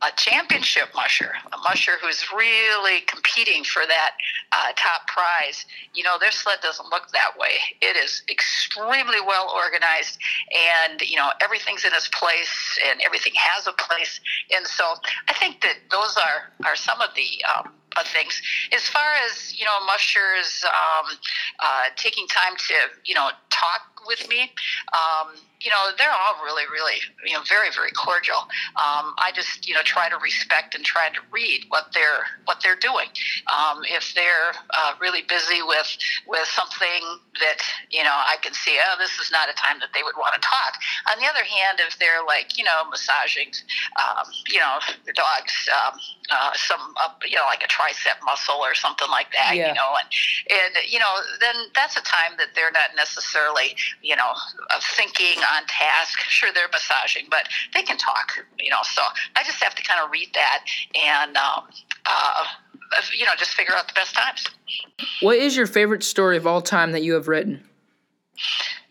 a 0.05 0.11
championship 0.17 0.89
musher, 0.93 1.33
a 1.51 1.57
musher 1.69 1.93
who's 2.01 2.25
really 2.35 3.01
competing 3.01 3.63
for 3.63 3.83
that 3.87 4.11
uh, 4.51 4.71
top 4.75 5.07
prize, 5.07 5.65
you 5.93 6.03
know, 6.03 6.17
their 6.19 6.31
sled 6.31 6.59
doesn't 6.61 6.89
look 6.91 7.09
that 7.11 7.37
way. 7.39 7.57
It 7.81 7.95
is 7.95 8.21
extremely 8.29 9.19
well 9.25 9.51
organized, 9.53 10.19
and 10.53 11.01
you 11.01 11.15
know, 11.15 11.29
everything's 11.41 11.85
in 11.85 11.93
its 11.93 12.07
place, 12.09 12.79
and 12.87 13.01
everything 13.05 13.33
has 13.35 13.67
a 13.67 13.73
place. 13.73 14.19
And 14.55 14.65
so, 14.67 14.93
I 15.29 15.33
think 15.33 15.61
that 15.61 15.75
those 15.89 16.17
are 16.17 16.69
are 16.69 16.75
some 16.75 17.01
of 17.01 17.09
the 17.15 17.43
um, 17.45 17.71
things. 18.03 18.41
As 18.73 18.83
far 18.87 19.13
as 19.25 19.57
you 19.57 19.65
know, 19.65 19.85
mushers 19.85 20.63
um, 20.65 21.17
uh, 21.59 21.83
taking 21.95 22.27
time 22.27 22.55
to 22.57 22.73
you 23.05 23.15
know 23.15 23.29
talk 23.49 24.05
with 24.07 24.27
me. 24.29 24.51
Um, 24.93 25.35
you 25.65 25.71
know, 25.71 25.89
they're 25.97 26.13
all 26.13 26.37
really, 26.45 26.63
really, 26.71 27.01
you 27.25 27.33
know, 27.33 27.41
very, 27.49 27.73
very 27.73 27.89
cordial. 27.91 28.45
Um, 28.77 29.17
I 29.17 29.31
just, 29.33 29.67
you 29.67 29.73
know, 29.73 29.81
try 29.81 30.09
to 30.09 30.17
respect 30.17 30.75
and 30.75 30.85
try 30.85 31.09
to 31.09 31.19
read 31.31 31.65
what 31.69 31.89
they're 31.93 32.29
what 32.45 32.61
they're 32.61 32.77
doing. 32.77 33.09
Um, 33.49 33.81
if 33.89 34.13
they're 34.13 34.53
uh, 34.77 34.93
really 35.01 35.23
busy 35.27 35.65
with 35.65 35.97
with 36.27 36.45
something 36.45 37.01
that 37.41 37.59
you 37.89 38.03
know 38.03 38.13
I 38.13 38.37
can 38.45 38.53
see, 38.53 38.77
oh, 38.77 38.95
this 39.01 39.17
is 39.17 39.31
not 39.31 39.49
a 39.49 39.57
time 39.57 39.81
that 39.81 39.89
they 39.97 40.03
would 40.05 40.15
want 40.15 40.37
to 40.37 40.41
talk. 40.45 40.77
On 41.09 41.17
the 41.17 41.25
other 41.25 41.43
hand, 41.43 41.81
if 41.81 41.97
they're 41.97 42.23
like, 42.23 42.57
you 42.57 42.63
know, 42.63 42.85
massaging, 42.89 43.49
um, 43.97 44.29
you 44.47 44.59
know, 44.59 44.77
their 45.03 45.17
dogs, 45.17 45.53
um, 45.73 45.97
uh, 46.29 46.53
some, 46.53 46.93
uh, 47.01 47.09
you 47.25 47.35
know, 47.35 47.45
like 47.49 47.65
a 47.65 47.67
tricep 47.67 48.21
muscle 48.23 48.61
or 48.61 48.77
something 48.77 49.09
like 49.09 49.33
that, 49.33 49.57
yeah. 49.57 49.69
you 49.69 49.73
know, 49.73 49.97
and 49.97 50.07
and 50.61 50.73
you 50.85 50.99
know, 50.99 51.25
then 51.41 51.55
that's 51.73 51.97
a 51.97 52.05
time 52.05 52.37
that 52.37 52.53
they're 52.53 52.71
not 52.71 52.93
necessarily 52.95 53.73
you 54.01 54.15
know, 54.15 54.31
of 54.75 54.83
thinking 54.83 55.41
on 55.55 55.65
task. 55.67 56.19
Sure, 56.27 56.49
they're 56.53 56.69
massaging, 56.71 57.27
but 57.29 57.47
they 57.73 57.81
can 57.81 57.97
talk, 57.97 58.31
you 58.59 58.69
know. 58.69 58.81
So 58.83 59.01
I 59.35 59.43
just 59.43 59.63
have 59.63 59.75
to 59.75 59.83
kind 59.83 60.03
of 60.03 60.11
read 60.11 60.29
that 60.33 60.65
and, 60.95 61.37
um, 61.37 61.63
uh, 62.05 62.43
you 63.17 63.25
know, 63.25 63.31
just 63.37 63.51
figure 63.51 63.75
out 63.75 63.87
the 63.87 63.93
best 63.93 64.15
times. 64.15 64.45
What 65.21 65.37
is 65.37 65.55
your 65.55 65.67
favorite 65.67 66.03
story 66.03 66.37
of 66.37 66.45
all 66.47 66.61
time 66.61 66.91
that 66.91 67.03
you 67.03 67.13
have 67.13 67.27
written? 67.27 67.63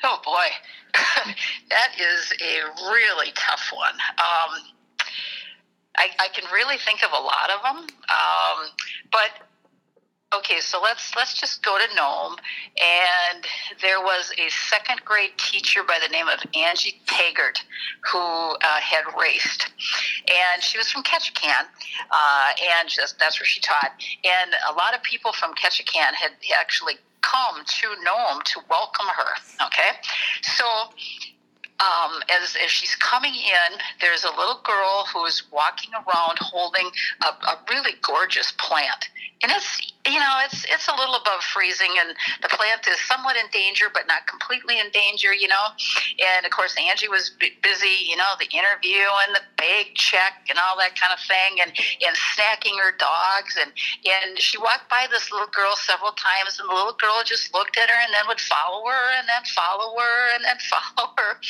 Oh 0.02 0.20
boy, 0.24 0.46
that 1.70 1.92
is 1.98 2.32
a 2.40 2.90
really 2.90 3.32
tough 3.34 3.70
one. 3.74 3.94
Um, 3.94 4.60
I, 5.96 6.08
I, 6.18 6.28
can 6.34 6.44
really 6.52 6.76
think 6.78 7.04
of 7.04 7.10
a 7.12 7.22
lot 7.22 7.50
of 7.50 7.62
them, 7.62 7.86
um, 8.08 8.68
but 9.12 9.46
Okay, 10.38 10.60
so 10.60 10.80
let's 10.80 11.14
let's 11.14 11.34
just 11.34 11.62
go 11.62 11.78
to 11.78 11.94
Nome, 11.94 12.36
and 12.80 13.44
there 13.80 14.00
was 14.00 14.32
a 14.38 14.50
second 14.50 15.04
grade 15.04 15.30
teacher 15.36 15.82
by 15.84 15.98
the 16.02 16.08
name 16.08 16.26
of 16.28 16.40
Angie 16.56 17.00
Taggart 17.06 17.62
who 18.10 18.18
uh, 18.18 18.56
had 18.80 19.04
raced, 19.20 19.70
and 20.28 20.62
she 20.62 20.78
was 20.78 20.90
from 20.90 21.02
Ketchikan, 21.02 21.66
uh, 22.10 22.48
and 22.78 22.88
just 22.88 23.18
that's 23.18 23.38
where 23.38 23.46
she 23.46 23.60
taught. 23.60 23.92
And 24.24 24.50
a 24.70 24.72
lot 24.72 24.94
of 24.94 25.02
people 25.02 25.32
from 25.32 25.54
Ketchikan 25.54 26.14
had 26.14 26.32
actually 26.58 26.94
come 27.20 27.62
to 27.64 27.88
Nome 28.02 28.42
to 28.44 28.60
welcome 28.68 29.06
her. 29.06 29.66
Okay, 29.66 29.98
so 30.42 30.64
um, 31.80 32.22
as, 32.30 32.56
as 32.62 32.70
she's 32.70 32.94
coming 32.96 33.34
in, 33.34 33.78
there's 34.00 34.24
a 34.24 34.30
little 34.30 34.60
girl 34.64 35.06
who's 35.12 35.42
walking 35.52 35.90
around 35.92 36.38
holding 36.40 36.90
a, 37.22 37.26
a 37.26 37.58
really 37.70 37.92
gorgeous 38.02 38.52
plant. 38.58 39.10
And 39.42 39.52
it's 39.52 39.93
you 40.06 40.20
know, 40.20 40.36
it's 40.44 40.66
it's 40.68 40.88
a 40.88 40.94
little 40.94 41.16
above 41.16 41.40
freezing, 41.40 41.88
and 41.96 42.12
the 42.42 42.48
plant 42.52 42.84
is 42.86 43.00
somewhat 43.08 43.36
in 43.36 43.48
danger, 43.52 43.86
but 43.88 44.06
not 44.06 44.26
completely 44.26 44.78
in 44.78 44.90
danger, 44.92 45.32
you 45.32 45.48
know. 45.48 45.72
And 46.20 46.44
of 46.44 46.52
course, 46.52 46.76
Angie 46.76 47.08
was 47.08 47.32
b- 47.40 47.56
busy, 47.62 48.04
you 48.04 48.16
know, 48.16 48.36
the 48.38 48.48
interview 48.52 49.00
and 49.24 49.32
the 49.32 49.40
bag 49.56 49.96
check 49.96 50.44
and 50.52 50.58
all 50.60 50.76
that 50.76 50.92
kind 51.00 51.12
of 51.12 51.20
thing, 51.24 51.56
and 51.64 51.72
and 52.04 52.12
snacking 52.36 52.76
her 52.76 52.92
dogs, 53.00 53.56
and 53.56 53.72
and 54.04 54.36
she 54.36 54.60
walked 54.60 54.92
by 54.92 55.08
this 55.08 55.32
little 55.32 55.48
girl 55.48 55.72
several 55.76 56.12
times, 56.12 56.60
and 56.60 56.68
the 56.68 56.74
little 56.74 56.96
girl 57.00 57.24
just 57.24 57.54
looked 57.56 57.80
at 57.80 57.88
her, 57.88 57.96
and 58.04 58.12
then 58.12 58.28
would 58.28 58.44
follow 58.44 58.84
her, 58.84 59.04
and 59.16 59.24
then 59.24 59.40
follow 59.56 59.96
her, 59.96 60.36
and 60.36 60.44
then 60.44 60.60
follow 60.68 61.16
her, 61.16 61.40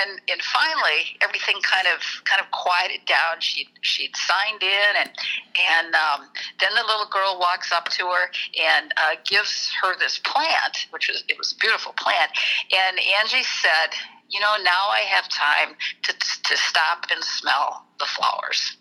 and 0.00 0.16
and 0.32 0.40
finally 0.40 1.20
everything 1.20 1.60
kind 1.60 1.92
of 1.92 2.00
kind 2.24 2.40
of 2.40 2.48
quieted 2.56 3.04
down. 3.04 3.36
She 3.44 3.68
she'd 3.84 4.16
signed 4.16 4.64
in, 4.64 4.92
and 4.96 5.12
and 5.52 5.92
um, 5.92 6.32
then 6.56 6.72
the 6.72 6.88
little 6.88 7.12
girl 7.12 7.36
walks 7.36 7.68
up 7.68 7.81
up 7.82 7.88
to 7.90 8.06
her 8.06 8.30
and 8.60 8.94
uh, 8.96 9.16
gives 9.24 9.72
her 9.82 9.98
this 9.98 10.18
plant, 10.18 10.86
which 10.90 11.08
was 11.08 11.24
it 11.28 11.36
was 11.38 11.52
a 11.52 11.56
beautiful 11.56 11.92
plant. 11.98 12.30
And 12.70 12.98
Angie 13.18 13.42
said, 13.42 13.90
"You 14.30 14.40
know, 14.40 14.54
now 14.62 14.88
I 14.90 15.00
have 15.10 15.28
time 15.28 15.76
to 16.04 16.12
to 16.12 16.56
stop 16.56 17.06
and 17.10 17.22
smell 17.24 17.84
the 17.98 18.06
flowers." 18.06 18.76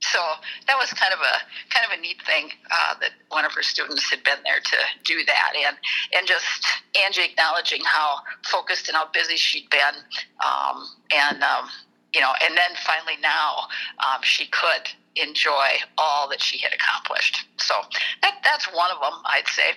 So 0.00 0.18
that 0.66 0.76
was 0.76 0.92
kind 0.92 1.12
of 1.12 1.20
a 1.20 1.36
kind 1.72 1.86
of 1.86 1.98
a 1.98 2.00
neat 2.00 2.20
thing 2.26 2.50
uh, 2.70 2.94
that 3.00 3.12
one 3.28 3.44
of 3.44 3.52
her 3.52 3.62
students 3.62 4.10
had 4.10 4.24
been 4.24 4.42
there 4.44 4.60
to 4.60 4.76
do 5.04 5.24
that, 5.26 5.52
and 5.56 5.76
and 6.16 6.26
just 6.26 6.66
Angie 7.04 7.24
acknowledging 7.24 7.82
how 7.84 8.18
focused 8.44 8.88
and 8.88 8.96
how 8.96 9.08
busy 9.12 9.36
she'd 9.36 9.70
been, 9.70 9.96
um, 10.44 10.88
and 11.14 11.42
um, 11.42 11.68
you 12.12 12.20
know, 12.20 12.32
and 12.42 12.56
then 12.56 12.70
finally 12.84 13.16
now 13.22 13.68
um, 14.04 14.20
she 14.22 14.46
could 14.46 14.90
enjoy 15.16 15.68
all 15.98 16.28
that 16.30 16.40
she 16.40 16.58
had 16.58 16.72
accomplished. 16.72 17.44
So 17.58 17.74
that 18.22 18.36
that's 18.44 18.66
one 18.72 18.90
of 18.90 19.00
them, 19.00 19.20
I'd 19.26 19.48
say. 19.48 19.70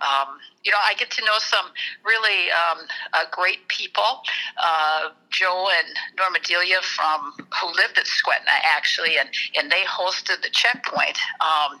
Um, 0.00 0.38
you 0.66 0.72
know, 0.72 0.78
I 0.82 0.94
get 0.94 1.10
to 1.12 1.24
know 1.24 1.38
some 1.38 1.66
really 2.04 2.50
um, 2.50 2.78
uh, 3.12 3.24
great 3.30 3.68
people. 3.68 4.22
Uh, 4.60 5.10
Joe 5.30 5.68
and 5.70 5.94
Norma 6.18 6.38
Delia 6.42 6.80
from 6.82 7.34
who 7.38 7.66
lived 7.68 7.98
at 7.98 8.06
Skwentna 8.06 8.56
actually, 8.64 9.16
and, 9.18 9.28
and 9.56 9.70
they 9.70 9.82
hosted 9.82 10.42
the 10.42 10.50
checkpoint. 10.50 11.18
Um, 11.40 11.80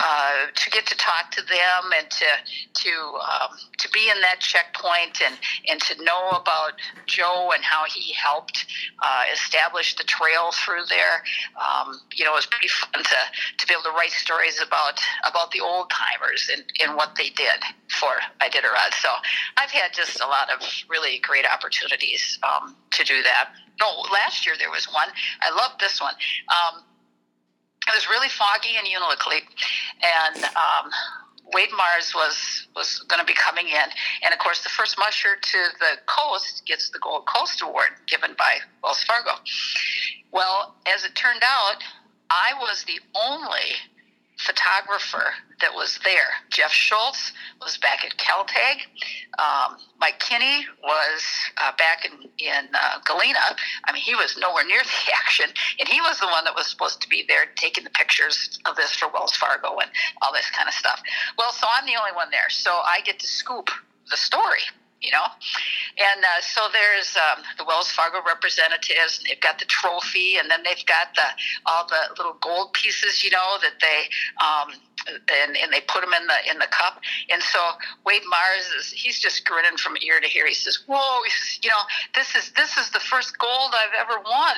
uh, 0.00 0.46
to 0.54 0.70
get 0.70 0.86
to 0.86 0.96
talk 0.96 1.30
to 1.32 1.42
them 1.42 1.92
and 1.98 2.10
to 2.10 2.26
to 2.74 2.90
um, 2.90 3.56
to 3.78 3.88
be 3.90 4.10
in 4.14 4.20
that 4.22 4.40
checkpoint 4.40 5.20
and 5.24 5.36
and 5.68 5.80
to 5.82 6.02
know 6.02 6.30
about 6.30 6.72
Joe 7.06 7.52
and 7.54 7.62
how 7.62 7.84
he 7.84 8.12
helped 8.14 8.66
uh, 9.02 9.24
establish 9.32 9.96
the 9.96 10.04
trail 10.04 10.50
through 10.52 10.84
there. 10.88 11.22
Um, 11.60 12.00
you 12.14 12.24
know, 12.24 12.33
was 12.34 12.46
pretty 12.46 12.68
fun 12.68 13.02
to 13.02 13.20
to 13.58 13.66
be 13.66 13.72
able 13.72 13.84
to 13.84 13.90
write 13.90 14.10
stories 14.10 14.60
about 14.60 15.00
about 15.26 15.50
the 15.52 15.60
old 15.60 15.90
timers 15.90 16.50
and, 16.52 16.64
and 16.82 16.96
what 16.96 17.14
they 17.16 17.30
did 17.30 17.60
for 18.00 18.10
Iditarod. 18.42 18.92
So 19.00 19.08
I've 19.56 19.70
had 19.70 19.92
just 19.94 20.20
a 20.20 20.26
lot 20.26 20.50
of 20.52 20.60
really 20.88 21.18
great 21.20 21.46
opportunities 21.46 22.38
um, 22.42 22.76
to 22.92 23.04
do 23.04 23.22
that. 23.22 23.50
No, 23.80 23.88
last 24.12 24.46
year 24.46 24.54
there 24.58 24.70
was 24.70 24.86
one. 24.86 25.08
I 25.40 25.50
loved 25.54 25.80
this 25.80 26.00
one. 26.00 26.14
Um, 26.48 26.82
it 27.88 27.94
was 27.94 28.08
really 28.08 28.28
foggy 28.28 28.76
in 28.78 28.84
Unalakleet, 28.84 29.44
and 30.00 30.44
um, 30.44 30.90
Wade 31.52 31.70
Marrs 31.70 32.14
was 32.14 32.66
was 32.74 33.04
going 33.08 33.20
to 33.20 33.26
be 33.26 33.34
coming 33.34 33.68
in, 33.68 33.88
and 34.24 34.32
of 34.32 34.38
course, 34.38 34.62
the 34.62 34.70
first 34.70 34.98
musher 34.98 35.36
to 35.40 35.58
the 35.78 35.98
coast 36.06 36.62
gets 36.66 36.90
the 36.90 36.98
Gold 36.98 37.26
Coast 37.26 37.62
Award 37.62 37.90
given 38.06 38.34
by 38.38 38.58
Wells 38.82 39.02
Fargo. 39.04 39.32
Well, 40.32 40.74
as 40.86 41.04
it 41.04 41.14
turned 41.14 41.42
out, 41.44 41.82
I 42.30 42.52
was 42.60 42.84
the 42.84 43.00
only 43.14 43.76
photographer 44.38 45.32
that 45.60 45.72
was 45.74 45.98
there. 46.04 46.42
Jeff 46.50 46.72
Schultz 46.72 47.32
was 47.62 47.78
back 47.78 48.04
at 48.04 48.16
Kaltag. 48.16 48.82
Um, 49.38 49.78
Mike 50.00 50.18
Kinney 50.18 50.66
was 50.82 51.22
uh, 51.62 51.72
back 51.78 52.04
in, 52.04 52.28
in 52.38 52.68
uh, 52.74 52.98
Galena. 53.04 53.38
I 53.86 53.92
mean, 53.92 54.02
he 54.02 54.14
was 54.14 54.36
nowhere 54.36 54.66
near 54.66 54.82
the 55.06 55.12
action, 55.14 55.46
and 55.78 55.88
he 55.88 56.00
was 56.00 56.18
the 56.18 56.26
one 56.26 56.44
that 56.44 56.54
was 56.54 56.66
supposed 56.66 57.00
to 57.02 57.08
be 57.08 57.24
there 57.28 57.46
taking 57.56 57.84
the 57.84 57.90
pictures 57.90 58.58
of 58.66 58.76
this 58.76 58.94
for 58.94 59.08
Wells 59.08 59.36
Fargo 59.36 59.78
and 59.78 59.90
all 60.22 60.32
this 60.32 60.50
kind 60.50 60.68
of 60.68 60.74
stuff. 60.74 61.00
Well, 61.38 61.52
so 61.52 61.66
I'm 61.70 61.86
the 61.86 61.96
only 61.96 62.12
one 62.14 62.30
there, 62.30 62.50
so 62.50 62.70
I 62.70 63.00
get 63.02 63.18
to 63.20 63.26
scoop 63.26 63.70
the 64.10 64.16
story 64.16 64.62
you 65.04 65.12
know. 65.12 65.28
And 65.98 66.24
uh, 66.24 66.40
so 66.40 66.68
there's 66.72 67.16
um, 67.16 67.44
the 67.58 67.64
Wells 67.64 67.90
Fargo 67.90 68.18
representatives, 68.26 69.18
and 69.18 69.28
they've 69.28 69.40
got 69.40 69.58
the 69.58 69.66
trophy, 69.66 70.36
and 70.38 70.50
then 70.50 70.62
they've 70.64 70.86
got 70.86 71.14
the 71.14 71.28
all 71.66 71.86
the 71.86 72.14
little 72.16 72.36
gold 72.40 72.72
pieces, 72.72 73.22
you 73.22 73.30
know, 73.30 73.58
that 73.60 73.78
they 73.80 74.08
um, 74.40 74.74
and, 75.08 75.56
and 75.56 75.72
they 75.72 75.80
put 75.82 76.00
them 76.00 76.12
in 76.12 76.26
the 76.26 76.38
in 76.50 76.58
the 76.58 76.66
cup. 76.70 77.00
And 77.30 77.42
so 77.42 77.58
Wade 78.04 78.22
Marrs 78.22 78.78
is 78.78 78.90
he's 78.90 79.20
just 79.20 79.44
grinning 79.44 79.76
from 79.76 79.96
ear 80.02 80.20
to 80.20 80.36
ear. 80.36 80.46
He 80.46 80.54
says, 80.54 80.78
"Whoa, 80.86 81.22
he 81.24 81.30
says, 81.30 81.58
you 81.62 81.70
know, 81.70 81.82
this 82.14 82.34
is 82.34 82.50
this 82.52 82.76
is 82.76 82.90
the 82.90 83.00
first 83.00 83.38
gold 83.38 83.72
I've 83.74 83.94
ever 83.98 84.20
won." 84.20 84.56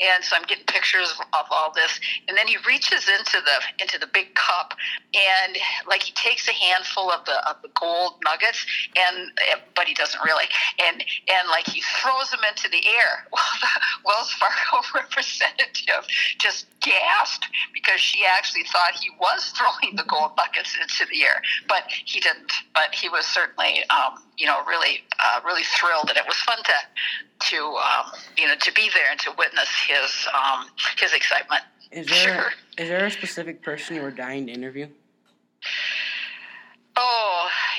And 0.00 0.24
so 0.24 0.36
I'm 0.36 0.44
getting 0.44 0.64
pictures 0.64 1.12
of, 1.12 1.26
of 1.32 1.46
all 1.50 1.72
this, 1.72 2.00
and 2.28 2.36
then 2.36 2.46
he 2.46 2.56
reaches 2.66 3.08
into 3.08 3.38
the 3.40 3.82
into 3.82 3.98
the 3.98 4.08
big 4.12 4.34
cup, 4.34 4.74
and 5.14 5.56
like 5.86 6.02
he 6.02 6.12
takes 6.12 6.48
a 6.48 6.52
handful 6.52 7.10
of 7.10 7.24
the 7.24 7.38
of 7.48 7.62
the 7.62 7.70
gold 7.78 8.14
nuggets, 8.24 8.64
and 8.96 9.30
but 9.74 9.83
he 9.86 9.94
doesn't 9.94 10.20
really, 10.24 10.44
and 10.82 11.02
and 11.02 11.48
like 11.50 11.66
he 11.66 11.82
throws 12.02 12.30
them 12.30 12.40
into 12.48 12.68
the 12.68 12.86
air. 12.86 13.26
Well, 13.34 13.42
the 13.60 13.68
Wells 14.04 14.32
Fargo 14.32 14.86
representative 14.94 16.06
just 16.38 16.66
gasped 16.80 17.46
because 17.72 18.00
she 18.00 18.24
actually 18.24 18.64
thought 18.64 18.92
he 18.94 19.10
was 19.20 19.52
throwing 19.56 19.96
the 19.96 20.04
gold 20.04 20.36
buckets 20.36 20.76
into 20.80 21.10
the 21.10 21.22
air, 21.24 21.42
but 21.68 21.84
he 22.04 22.20
didn't. 22.20 22.52
But 22.74 22.94
he 22.94 23.08
was 23.08 23.26
certainly, 23.26 23.82
um, 23.90 24.22
you 24.38 24.46
know, 24.46 24.64
really, 24.66 25.02
uh, 25.24 25.40
really 25.44 25.62
thrilled, 25.78 26.08
and 26.08 26.16
it 26.16 26.24
was 26.26 26.36
fun 26.38 26.58
to, 26.64 27.48
to, 27.50 27.56
um, 27.56 28.12
you 28.36 28.46
know, 28.46 28.54
to 28.56 28.72
be 28.72 28.88
there 28.94 29.10
and 29.10 29.20
to 29.20 29.32
witness 29.36 29.68
his, 29.86 30.26
um, 30.32 30.66
his 30.98 31.12
excitement. 31.12 31.62
Is 31.90 32.06
there 32.06 32.16
sure. 32.16 32.52
is 32.78 32.88
there 32.88 33.06
a 33.06 33.10
specific 33.10 33.62
person 33.62 33.96
you 33.96 34.02
were 34.02 34.10
dying 34.10 34.46
to 34.46 34.52
interview? 34.52 34.88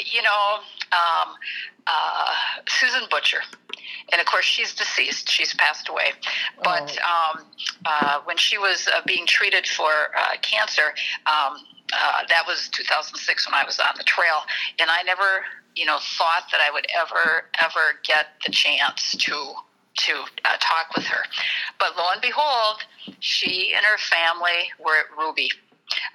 You 0.04 0.22
know, 0.22 0.60
um, 0.92 1.36
uh, 1.88 2.34
Susan 2.68 3.04
Butcher. 3.10 3.42
And 4.12 4.22
of 4.22 4.28
course, 4.28 4.46
she's 4.46 4.74
deceased. 4.74 5.30
She's 5.30 5.54
passed 5.56 5.90
away. 5.90 6.12
But 6.64 6.98
um, 7.00 7.46
uh, 7.86 8.20
when 8.26 8.38
she 8.38 8.58
was 8.58 8.88
uh, 8.88 9.02
being 9.06 9.26
treated 9.26 9.68
for 9.68 9.90
uh, 10.18 10.38
cancer, 10.42 10.94
um, 11.26 11.58
uh, 11.94 12.24
that 12.30 12.44
was 12.48 12.70
2006 12.70 13.48
when 13.48 13.54
I 13.54 13.64
was 13.66 13.80
on 13.80 13.96
the 13.98 14.04
trail. 14.04 14.42
And 14.80 14.90
I 14.90 15.04
never, 15.04 15.46
you 15.76 15.86
know, 15.86 15.98
thought 16.18 16.46
that 16.52 16.62
I 16.62 16.72
would 16.72 16.88
ever, 16.96 17.46
ever 17.62 18.00
get 18.04 18.28
the 18.46 18.52
chance 18.52 19.16
to 19.16 19.54
to 19.98 20.12
uh, 20.44 20.58
talk 20.60 20.94
with 20.94 21.06
her. 21.06 21.24
But 21.80 21.96
lo 21.98 22.04
and 22.12 22.22
behold, 22.22 22.84
she 23.22 23.74
and 23.74 23.86
her 23.86 23.98
family 23.98 24.70
were 24.78 24.98
at 24.98 25.06
Ruby 25.18 25.50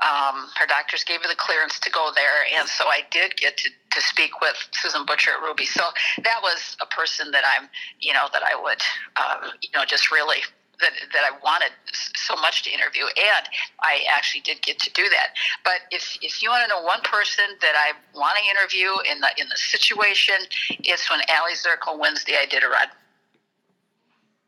um, 0.02 0.48
her 0.58 0.66
doctors 0.66 1.04
gave 1.04 1.22
her 1.22 1.28
the 1.28 1.36
clearance 1.36 1.78
to 1.80 1.90
go 1.90 2.10
there, 2.14 2.46
and 2.58 2.68
so 2.68 2.84
I 2.86 3.02
did 3.10 3.36
get 3.36 3.56
to, 3.58 3.70
to 3.70 4.00
speak 4.00 4.40
with 4.40 4.56
Susan 4.72 5.04
Butcher 5.06 5.32
at 5.32 5.42
Ruby. 5.42 5.66
So 5.66 5.82
that 6.24 6.40
was 6.42 6.76
a 6.80 6.86
person 6.86 7.30
that 7.32 7.44
I'm, 7.44 7.68
you 8.00 8.12
know, 8.12 8.28
that 8.32 8.42
I 8.42 8.60
would, 8.60 8.82
uh, 9.16 9.50
you 9.62 9.70
know, 9.74 9.84
just 9.84 10.10
really 10.10 10.38
that, 10.80 10.92
that 11.12 11.24
I 11.24 11.36
wanted 11.44 11.72
so 11.92 12.34
much 12.36 12.62
to 12.64 12.70
interview, 12.70 13.04
and 13.04 13.46
I 13.80 14.04
actually 14.10 14.40
did 14.40 14.62
get 14.62 14.78
to 14.80 14.92
do 14.92 15.08
that. 15.10 15.36
But 15.62 15.86
if, 15.90 16.18
if 16.22 16.42
you 16.42 16.50
want 16.50 16.64
to 16.64 16.68
know 16.68 16.82
one 16.82 17.02
person 17.02 17.44
that 17.60 17.74
I 17.76 17.92
want 18.18 18.38
to 18.38 18.44
interview 18.50 18.90
in 19.10 19.20
the 19.20 19.30
in 19.38 19.48
the 19.48 19.56
situation, 19.56 20.36
it's 20.70 21.10
when 21.10 21.20
Aliy 21.20 21.54
Zirkle 21.54 22.00
wins 22.00 22.24
the 22.24 22.32
Iditarod. 22.32 22.90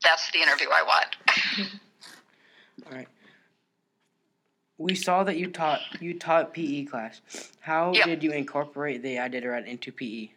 That's 0.02 0.30
the 0.32 0.40
interview 0.40 0.66
I 0.72 0.82
want. 0.82 1.70
All 2.86 2.96
right 2.96 3.08
we 4.82 4.94
saw 4.94 5.22
that 5.24 5.36
you 5.36 5.50
taught 5.50 5.80
you 6.00 6.18
taught 6.18 6.52
PE 6.52 6.84
class. 6.84 7.20
How 7.60 7.92
yep. 7.92 8.06
did 8.06 8.22
you 8.22 8.32
incorporate 8.32 9.02
the 9.02 9.16
Iditarod 9.16 9.66
into 9.66 9.92
PE? 9.92 10.30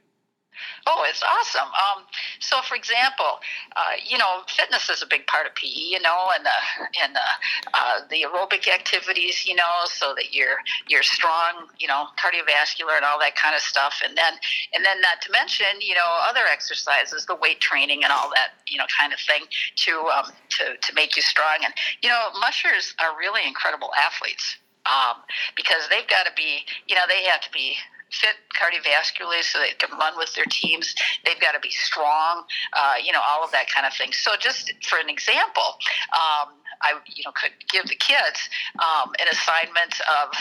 Oh, 0.88 1.06
it's 1.10 1.24
awesome. 1.24 1.68
Um, 1.68 2.04
so, 2.40 2.62
for 2.62 2.76
example, 2.76 3.40
uh, 3.76 3.98
you 4.06 4.18
know, 4.18 4.42
fitness 4.48 4.90
is 4.90 5.02
a 5.02 5.08
big 5.08 5.26
part 5.28 5.48
of 5.48 5.56
PE, 5.56 5.68
you 5.68 6.02
know, 6.02 6.30
and 6.36 6.46
the 6.46 6.58
and 7.04 7.16
the, 7.16 7.28
uh, 7.74 8.00
the 8.10 8.26
aerobic 8.26 8.68
activities, 8.68 9.46
you 9.48 9.56
know, 9.56 9.86
so 9.86 10.14
that 10.16 10.34
you're 10.34 10.58
you're 10.88 11.04
strong, 11.04 11.68
you 11.80 11.88
know, 11.88 12.06
cardiovascular 12.22 12.96
and 12.96 13.06
all 13.06 13.20
that 13.20 13.36
kind 13.36 13.56
of 13.56 13.62
stuff, 13.62 14.02
and 14.06 14.18
then 14.18 14.34
and 14.74 14.86
then 14.86 15.02
not 15.02 15.22
to 15.22 15.32
mention, 15.32 15.68
you 15.82 15.96
know, 15.96 16.08
other 16.30 16.42
exercises, 16.52 17.26
the 17.26 17.36
weight 17.36 17.60
training 17.60 18.04
and 18.04 18.12
all 18.14 18.30
that, 18.30 18.54
you 18.68 18.78
know, 18.78 18.86
kind 18.98 19.14
of 19.14 19.20
thing 19.20 19.44
to 19.76 19.92
um, 20.16 20.32
to 20.50 20.78
to 20.82 20.94
make 20.94 21.16
you 21.16 21.22
strong. 21.22 21.58
And 21.64 21.74
you 22.02 22.10
know, 22.10 22.30
mushers 22.40 22.94
are 23.00 23.18
really 23.18 23.42
incredible 23.48 23.90
athletes. 23.98 24.58
Um, 24.86 25.24
because 25.56 25.90
they've 25.90 26.08
got 26.08 26.28
to 26.28 26.32
be, 26.38 26.62
you 26.86 26.94
know, 26.94 27.02
they 27.10 27.24
have 27.24 27.42
to 27.42 27.50
be 27.50 27.76
fit 28.12 28.36
cardiovascularly 28.54 29.44
so 29.44 29.60
they 29.60 29.72
can 29.78 29.98
run 29.98 30.18
with 30.18 30.34
their 30.36 30.46
teams. 30.50 30.96
They've 31.26 31.40
got 31.40 31.54
to 31.54 31.60
be 31.60 31.72
strong, 31.72 32.44
uh, 32.74 32.96
you 33.04 33.12
know, 33.12 33.22
all 33.28 33.44
of 33.44 33.52
that 33.52 33.70
kind 33.70 33.86
of 33.86 33.94
thing. 33.94 34.14
So 34.14 34.32
just 34.40 34.72
for 34.84 35.00
an 35.00 35.10
example, 35.10 35.80
um, 36.14 36.56
I 36.82 37.00
you 37.08 37.24
know 37.26 37.32
could 37.32 37.52
give 37.72 37.88
the 37.88 37.96
kids 37.96 38.50
um, 38.80 39.12
an 39.20 39.28
assignment 39.32 40.00
of 40.02 40.36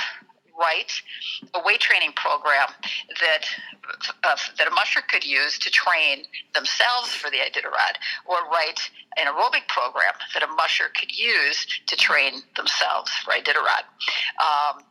write 0.58 0.92
a 1.54 1.60
weight 1.64 1.80
training 1.80 2.12
program 2.14 2.68
that 3.20 3.44
uh, 4.22 4.36
that 4.58 4.68
a 4.68 4.70
musher 4.70 5.00
could 5.08 5.24
use 5.24 5.58
to 5.58 5.70
train 5.70 6.24
themselves 6.54 7.10
for 7.14 7.30
the 7.30 7.38
Iditarod, 7.38 7.98
or 8.26 8.36
write 8.50 8.80
an 9.16 9.26
aerobic 9.26 9.66
program 9.68 10.14
that 10.32 10.42
a 10.42 10.46
musher 10.54 10.90
could 10.98 11.10
use 11.10 11.66
to 11.86 11.96
train 11.96 12.42
themselves 12.56 13.10
for 13.24 13.32
Iditarod. 13.32 13.84
Um, 14.40 14.82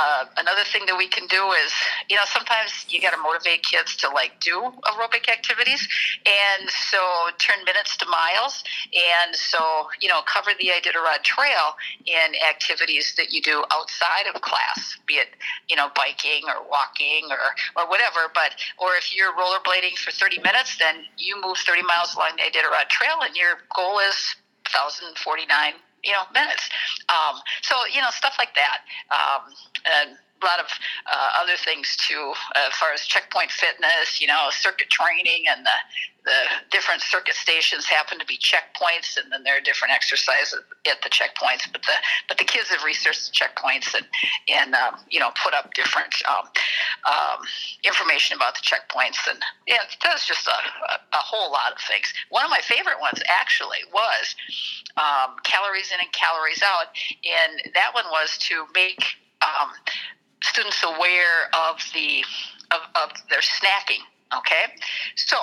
uh, 0.00 0.24
another 0.38 0.64
thing 0.64 0.86
that 0.86 0.96
we 0.96 1.06
can 1.08 1.26
do 1.26 1.52
is, 1.52 1.72
you 2.08 2.16
know, 2.16 2.24
sometimes 2.24 2.86
you 2.88 3.00
got 3.00 3.12
to 3.12 3.20
motivate 3.20 3.62
kids 3.62 3.94
to 3.96 4.08
like 4.08 4.32
do 4.40 4.72
aerobic 4.88 5.28
activities, 5.28 5.86
and 6.24 6.70
so 6.70 7.28
turn 7.38 7.62
minutes 7.66 7.96
to 7.98 8.06
miles, 8.08 8.64
and 8.94 9.36
so 9.36 9.88
you 10.00 10.08
know, 10.08 10.20
cover 10.24 10.50
the 10.58 10.72
Iditarod 10.72 11.22
Trail 11.22 11.76
in 12.06 12.32
activities 12.48 13.12
that 13.18 13.32
you 13.32 13.42
do 13.42 13.62
outside 13.70 14.24
of 14.32 14.40
class, 14.40 14.96
be 15.06 15.14
it 15.14 15.28
you 15.68 15.76
know, 15.76 15.88
biking 15.94 16.48
or 16.48 16.64
walking 16.64 17.28
or 17.28 17.52
or 17.76 17.88
whatever. 17.88 18.32
But 18.32 18.56
or 18.78 18.96
if 18.96 19.14
you're 19.14 19.32
rollerblading 19.36 19.98
for 19.98 20.12
30 20.12 20.40
minutes, 20.40 20.78
then 20.78 21.04
you 21.18 21.36
move 21.44 21.58
30 21.58 21.82
miles 21.82 22.14
along 22.14 22.40
the 22.40 22.48
Iditarod 22.48 22.88
Trail, 22.88 23.20
and 23.20 23.36
your 23.36 23.60
goal 23.76 23.98
is 24.00 24.16
1,049 24.72 25.74
you 26.04 26.12
know 26.12 26.24
minutes. 26.32 26.68
Um, 27.08 27.40
so 27.62 27.74
you 27.92 28.00
know 28.00 28.10
stuff 28.10 28.34
like 28.38 28.54
that, 28.54 28.80
um, 29.10 29.52
and 29.84 30.16
lot 30.46 30.60
of 30.60 30.66
uh, 31.10 31.30
other 31.40 31.56
things 31.56 31.96
too, 31.96 32.32
uh, 32.56 32.68
as 32.68 32.74
far 32.74 32.92
as 32.92 33.06
checkpoint 33.06 33.50
fitness, 33.50 34.20
you 34.20 34.26
know, 34.26 34.48
circuit 34.50 34.90
training, 34.90 35.44
and 35.48 35.64
the 35.64 35.78
the 36.24 36.42
different 36.70 37.00
circuit 37.00 37.34
stations 37.34 37.86
happen 37.86 38.18
to 38.18 38.26
be 38.26 38.36
checkpoints, 38.36 39.16
and 39.16 39.32
then 39.32 39.42
there 39.42 39.56
are 39.56 39.60
different 39.60 39.94
exercises 39.94 40.54
at 40.86 41.00
the 41.02 41.08
checkpoints. 41.08 41.70
But 41.72 41.82
the 41.82 41.96
but 42.28 42.38
the 42.38 42.44
kids 42.44 42.68
have 42.68 42.84
researched 42.84 43.26
the 43.26 43.32
checkpoints 43.32 43.94
and 43.94 44.06
and 44.48 44.74
um, 44.74 44.96
you 45.08 45.20
know 45.20 45.30
put 45.42 45.54
up 45.54 45.72
different 45.74 46.14
um, 46.28 46.46
um, 47.08 47.40
information 47.84 48.36
about 48.36 48.54
the 48.54 48.60
checkpoints, 48.60 49.26
and 49.28 49.40
yeah, 49.66 49.76
it 49.82 49.96
does 50.00 50.26
just 50.26 50.46
a, 50.46 50.50
a, 50.50 50.96
a, 51.12 51.22
whole 51.22 51.50
lot 51.50 51.72
of 51.72 51.78
things. 51.88 52.12
One 52.28 52.44
of 52.44 52.50
my 52.50 52.60
favorite 52.62 53.00
ones 53.00 53.22
actually 53.28 53.80
was 53.92 54.34
um, 54.96 55.36
calories 55.42 55.90
in 55.92 56.00
and 56.00 56.12
calories 56.12 56.62
out, 56.62 56.92
and 57.24 57.72
that 57.74 57.94
one 57.94 58.04
was 58.10 58.36
to 58.48 58.66
make 58.74 59.04
um, 59.42 59.70
students 60.42 60.82
aware 60.82 61.50
of 61.68 61.80
the 61.94 62.24
of, 62.70 62.80
of 62.94 63.10
their 63.28 63.40
snacking. 63.40 64.02
Okay, 64.32 64.78
so 65.16 65.36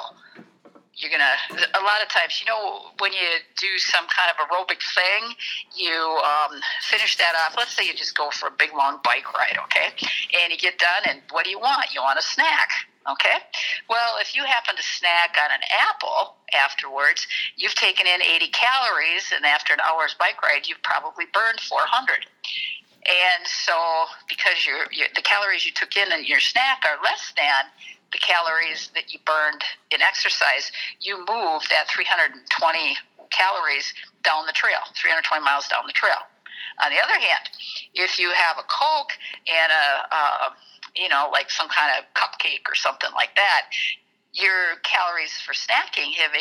you're 0.97 1.12
gonna 1.12 1.38
a 1.53 1.83
lot 1.86 2.01
of 2.01 2.10
times 2.10 2.41
you 2.41 2.47
know 2.49 2.89
when 2.99 3.13
you 3.13 3.38
do 3.57 3.67
some 3.77 4.05
kind 4.10 4.33
of 4.33 4.38
aerobic 4.41 4.81
thing 4.97 5.38
you 5.75 5.93
um, 5.93 6.60
finish 6.81 7.15
that 7.17 7.33
off 7.45 7.55
let's 7.55 7.75
say 7.75 7.86
you 7.86 7.93
just 7.93 8.17
go 8.17 8.29
for 8.31 8.47
a 8.47 8.55
big 8.57 8.73
long 8.73 8.99
bike 9.03 9.31
ride 9.33 9.57
okay? 9.63 9.93
And 10.41 10.51
you 10.51 10.57
get 10.57 10.79
done 10.79 11.05
and 11.07 11.21
what 11.31 11.45
do 11.45 11.51
you 11.51 11.60
want? 11.60 11.93
You 11.93 12.01
want 12.01 12.17
a 12.17 12.23
snack 12.23 12.69
okay? 13.10 13.45
Well 13.88 14.17
if 14.19 14.36
you 14.36 14.43
happen 14.43 14.75
to 14.75 14.83
snack 14.83 15.38
on 15.38 15.51
an 15.53 15.62
apple 15.69 16.36
afterwards 16.57 17.27
you've 17.55 17.75
taken 17.75 18.07
in 18.07 18.21
80 18.21 18.47
calories 18.49 19.31
and 19.36 19.45
after 19.45 19.73
an 19.73 19.79
hour's 19.86 20.15
bike 20.17 20.41
ride 20.41 20.67
you've 20.67 20.81
probably 20.81 21.25
burned 21.31 21.60
400 21.60 22.25
and 23.08 23.48
so 23.48 23.74
because 24.28 24.56
the 25.15 25.22
calories 25.22 25.65
you 25.65 25.72
took 25.72 25.96
in 25.96 26.12
in 26.12 26.26
your 26.26 26.39
snack 26.39 26.84
are 26.86 27.02
less 27.04 27.34
than 27.36 27.72
the 28.12 28.20
calories 28.20 28.89
that 28.96 29.12
you 29.12 29.20
burned 29.26 29.63
in 29.91 30.02
exercise, 30.02 30.72
you 31.00 31.17
move 31.17 31.63
that 31.70 31.88
320 31.89 32.39
calories 33.32 33.93
down 34.24 34.46
the 34.46 34.54
trail, 34.54 34.80
320 34.96 35.43
miles 35.43 35.67
down 35.67 35.84
the 35.88 35.93
trail. 35.93 36.24
On 36.84 36.91
the 36.91 37.00
other 37.04 37.20
hand, 37.20 37.50
if 37.93 38.20
you 38.20 38.32
have 38.32 38.58
a 38.58 38.63
Coke 38.63 39.12
and 39.48 39.72
a, 39.72 40.52
you 40.96 41.10
know, 41.10 41.30
like 41.32 41.50
some 41.50 41.67
kind 41.67 41.91
of 41.98 42.06
cupcake 42.13 42.67
or 42.67 42.76
something 42.76 43.10
like 43.13 43.36
that, 43.36 43.72
your 44.34 44.80
calories 44.84 45.34
for 45.41 45.54
snacking 45.54 46.13
have 46.15 46.32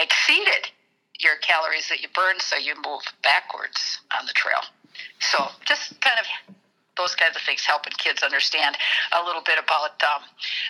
exceeded 0.00 0.70
your 1.20 1.36
calories 1.42 1.88
that 1.88 2.00
you 2.00 2.08
burned, 2.14 2.40
so 2.40 2.56
you 2.56 2.74
move 2.84 3.02
backwards 3.22 4.00
on 4.18 4.26
the 4.26 4.32
trail. 4.32 4.60
So 5.20 5.46
just 5.64 6.00
kind 6.00 6.18
of 6.18 6.56
those 6.96 7.14
kinds 7.14 7.36
of 7.36 7.42
things 7.42 7.64
helping 7.64 7.92
kids 7.96 8.22
understand 8.22 8.76
a 9.18 9.24
little 9.24 9.42
bit 9.42 9.58
about 9.58 10.02
um, 10.02 10.22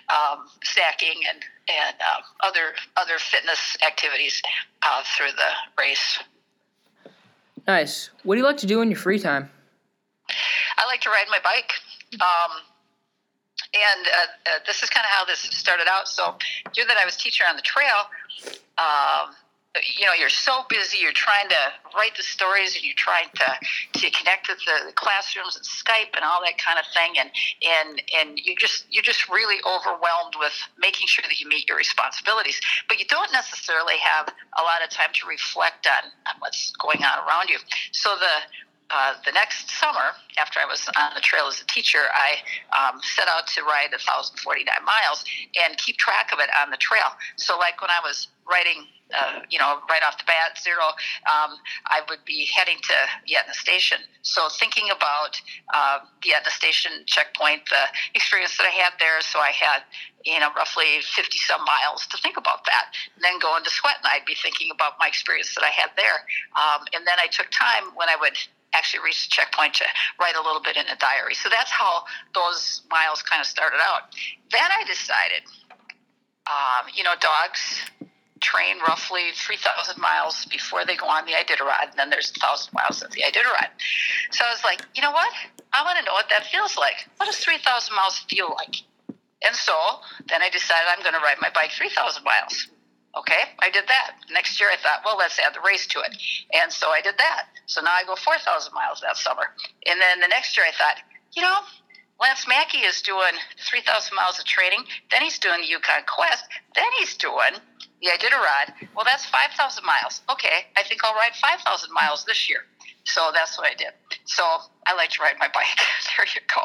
um, 0.08 0.48
snacking 0.64 1.18
and 1.28 1.42
and 1.68 1.96
um, 2.00 2.22
other 2.42 2.74
other 2.96 3.18
fitness 3.18 3.76
activities 3.86 4.40
uh, 4.82 5.02
through 5.16 5.32
the 5.32 5.82
race. 5.82 6.18
Nice. 7.66 8.10
What 8.24 8.34
do 8.34 8.40
you 8.40 8.46
like 8.46 8.58
to 8.58 8.66
do 8.66 8.80
in 8.80 8.90
your 8.90 8.98
free 8.98 9.18
time? 9.18 9.50
I 10.78 10.86
like 10.86 11.00
to 11.02 11.10
ride 11.10 11.26
my 11.30 11.38
bike. 11.42 11.72
Um, 12.14 12.58
and 13.74 14.06
uh, 14.06 14.10
uh, 14.10 14.58
this 14.66 14.82
is 14.82 14.90
kind 14.90 15.04
of 15.04 15.10
how 15.10 15.24
this 15.24 15.38
started 15.38 15.86
out. 15.88 16.08
So, 16.08 16.36
due 16.72 16.84
that 16.84 16.96
I 16.96 17.04
was 17.04 17.16
teacher 17.16 17.44
on 17.48 17.56
the 17.56 17.62
trail, 17.62 18.10
um, 18.78 19.34
you 19.80 20.04
know, 20.04 20.12
you're 20.12 20.28
so 20.28 20.64
busy. 20.68 20.98
You're 20.98 21.16
trying 21.16 21.48
to 21.48 21.62
write 21.96 22.16
the 22.16 22.22
stories, 22.22 22.76
and 22.76 22.84
you're 22.84 22.98
trying 22.98 23.28
to 23.34 24.00
to 24.00 24.10
connect 24.10 24.48
with 24.48 24.58
the 24.66 24.92
classrooms 24.92 25.56
and 25.56 25.64
Skype 25.64 26.14
and 26.14 26.24
all 26.24 26.40
that 26.44 26.58
kind 26.58 26.78
of 26.78 26.84
thing. 26.92 27.16
And 27.16 27.30
and 27.62 28.02
and 28.20 28.38
you 28.38 28.54
just 28.56 28.84
you're 28.90 29.02
just 29.02 29.28
really 29.28 29.56
overwhelmed 29.64 30.36
with 30.38 30.52
making 30.78 31.06
sure 31.06 31.24
that 31.26 31.40
you 31.40 31.48
meet 31.48 31.68
your 31.68 31.78
responsibilities. 31.78 32.60
But 32.88 32.98
you 32.98 33.06
don't 33.06 33.32
necessarily 33.32 33.96
have 33.96 34.28
a 34.58 34.62
lot 34.62 34.84
of 34.84 34.90
time 34.90 35.10
to 35.14 35.26
reflect 35.26 35.86
on, 35.86 36.10
on 36.28 36.34
what's 36.40 36.72
going 36.76 37.02
on 37.04 37.26
around 37.26 37.48
you. 37.48 37.58
So 37.92 38.14
the 38.16 38.52
uh, 38.92 39.14
the 39.24 39.32
next 39.32 39.70
summer, 39.70 40.12
after 40.38 40.60
I 40.60 40.66
was 40.66 40.86
on 41.00 41.14
the 41.14 41.20
trail 41.20 41.46
as 41.48 41.62
a 41.62 41.64
teacher, 41.64 42.12
I 42.12 42.36
um, 42.76 43.00
set 43.16 43.26
out 43.26 43.46
to 43.56 43.62
ride 43.62 43.88
1,049 43.90 44.68
miles 44.84 45.24
and 45.56 45.76
keep 45.78 45.96
track 45.96 46.28
of 46.30 46.40
it 46.40 46.50
on 46.60 46.70
the 46.70 46.76
trail. 46.76 47.08
So, 47.36 47.56
like 47.58 47.80
when 47.80 47.88
I 47.88 48.00
was 48.04 48.28
riding, 48.48 48.84
uh, 49.16 49.40
you 49.50 49.58
know, 49.58 49.78
right 49.88 50.02
off 50.06 50.18
the 50.18 50.24
bat, 50.26 50.58
zero, 50.62 50.94
um, 51.28 51.56
I 51.86 52.00
would 52.08 52.24
be 52.24 52.48
heading 52.54 52.78
to 52.82 52.96
Yentna 53.28 53.54
Station. 53.54 53.98
So, 54.22 54.48
thinking 54.48 54.88
about 54.90 55.40
uh, 55.74 55.98
the 56.22 56.50
Station 56.50 56.92
checkpoint, 57.06 57.68
the 57.68 57.84
experience 58.14 58.56
that 58.58 58.66
I 58.66 58.74
had 58.74 58.92
there, 58.98 59.20
so 59.20 59.38
I 59.38 59.50
had 59.50 59.82
you 60.24 60.38
know, 60.38 60.50
roughly 60.56 61.02
50 61.02 61.38
some 61.38 61.64
miles 61.64 62.06
to 62.06 62.16
think 62.18 62.36
about 62.36 62.64
that. 62.66 62.94
And 63.16 63.24
then 63.24 63.38
going 63.38 63.64
to 63.64 63.70
Sweat, 63.70 63.96
and 64.02 64.06
I'd 64.12 64.24
be 64.24 64.34
thinking 64.34 64.70
about 64.70 64.94
my 65.00 65.08
experience 65.08 65.54
that 65.54 65.64
I 65.64 65.70
had 65.70 65.90
there. 65.96 66.22
Um, 66.54 66.86
and 66.94 67.06
then 67.06 67.18
I 67.18 67.26
took 67.26 67.50
time 67.50 67.90
when 67.94 68.08
I 68.08 68.16
would 68.16 68.38
actually 68.72 69.04
reach 69.04 69.28
the 69.28 69.30
checkpoint 69.30 69.74
to 69.74 69.84
write 70.20 70.34
a 70.34 70.42
little 70.42 70.62
bit 70.62 70.76
in 70.76 70.86
a 70.88 70.96
diary. 70.96 71.34
So 71.34 71.48
that's 71.50 71.70
how 71.70 72.04
those 72.34 72.82
miles 72.90 73.22
kind 73.22 73.40
of 73.40 73.46
started 73.46 73.78
out. 73.82 74.14
Then 74.50 74.64
I 74.64 74.84
decided, 74.84 75.44
um, 76.48 76.88
you 76.94 77.04
know, 77.04 77.14
dogs 77.20 77.82
train 78.42 78.78
roughly 78.86 79.30
3,000 79.34 79.96
miles 80.00 80.44
before 80.46 80.84
they 80.84 80.96
go 80.96 81.06
on 81.06 81.24
the 81.24 81.32
Iditarod, 81.32 81.90
and 81.90 81.98
then 81.98 82.10
there's 82.10 82.32
1,000 82.36 82.74
miles 82.74 83.00
of 83.02 83.10
the 83.12 83.22
Iditarod. 83.22 83.70
So 84.30 84.44
I 84.44 84.50
was 84.50 84.62
like, 84.64 84.82
you 84.94 85.02
know 85.02 85.12
what? 85.12 85.32
I 85.72 85.82
want 85.84 85.98
to 85.98 86.04
know 86.04 86.12
what 86.12 86.28
that 86.28 86.46
feels 86.46 86.76
like. 86.76 87.08
What 87.16 87.26
does 87.26 87.38
3,000 87.38 87.94
miles 87.94 88.18
feel 88.28 88.54
like? 88.58 88.76
And 89.44 89.56
so 89.56 89.74
then 90.28 90.42
I 90.42 90.50
decided 90.50 90.86
I'm 90.90 91.02
going 91.02 91.14
to 91.14 91.24
ride 91.24 91.38
my 91.40 91.50
bike 91.54 91.70
3,000 91.72 92.22
miles. 92.22 92.68
Okay, 93.16 93.52
I 93.58 93.70
did 93.70 93.84
that. 93.88 94.16
Next 94.30 94.58
year 94.58 94.70
I 94.72 94.76
thought, 94.76 95.02
well, 95.04 95.18
let's 95.18 95.38
add 95.38 95.54
the 95.54 95.60
race 95.60 95.86
to 95.88 96.00
it. 96.00 96.16
And 96.54 96.72
so 96.72 96.88
I 96.88 97.00
did 97.02 97.18
that. 97.18 97.46
So 97.66 97.82
now 97.82 97.92
I 97.92 98.04
go 98.04 98.16
4,000 98.16 98.72
miles 98.72 99.00
that 99.00 99.16
summer. 99.16 99.52
And 99.86 100.00
then 100.00 100.20
the 100.20 100.28
next 100.28 100.56
year 100.56 100.64
I 100.66 100.72
thought, 100.72 100.96
you 101.32 101.42
know, 101.42 101.58
Lance 102.20 102.46
Mackey 102.46 102.78
is 102.78 103.02
doing 103.02 103.34
3,000 103.68 104.14
miles 104.14 104.38
of 104.38 104.44
training. 104.44 104.84
Then 105.10 105.22
he's 105.22 105.38
doing 105.38 105.60
the 105.60 105.66
Yukon 105.66 106.04
Quest. 106.06 106.44
Then 106.74 106.88
he's 106.98 107.16
doing 107.16 107.60
the 108.02 108.08
Iditarod. 108.08 108.88
Well, 108.94 109.04
that's 109.08 109.24
5,000 109.26 109.84
miles. 109.84 110.22
Okay, 110.30 110.66
I 110.76 110.82
think 110.82 111.04
I'll 111.04 111.14
ride 111.14 111.34
5,000 111.40 111.92
miles 111.92 112.24
this 112.24 112.48
year. 112.50 112.60
So 113.04 113.30
that's 113.32 113.56
what 113.56 113.70
I 113.70 113.74
did. 113.74 113.92
So 114.24 114.42
I 114.86 114.94
like 114.94 115.10
to 115.10 115.22
ride 115.22 115.36
my 115.38 115.48
bike. 115.48 115.66
there 116.16 116.26
you 116.26 116.40
go. 116.52 116.60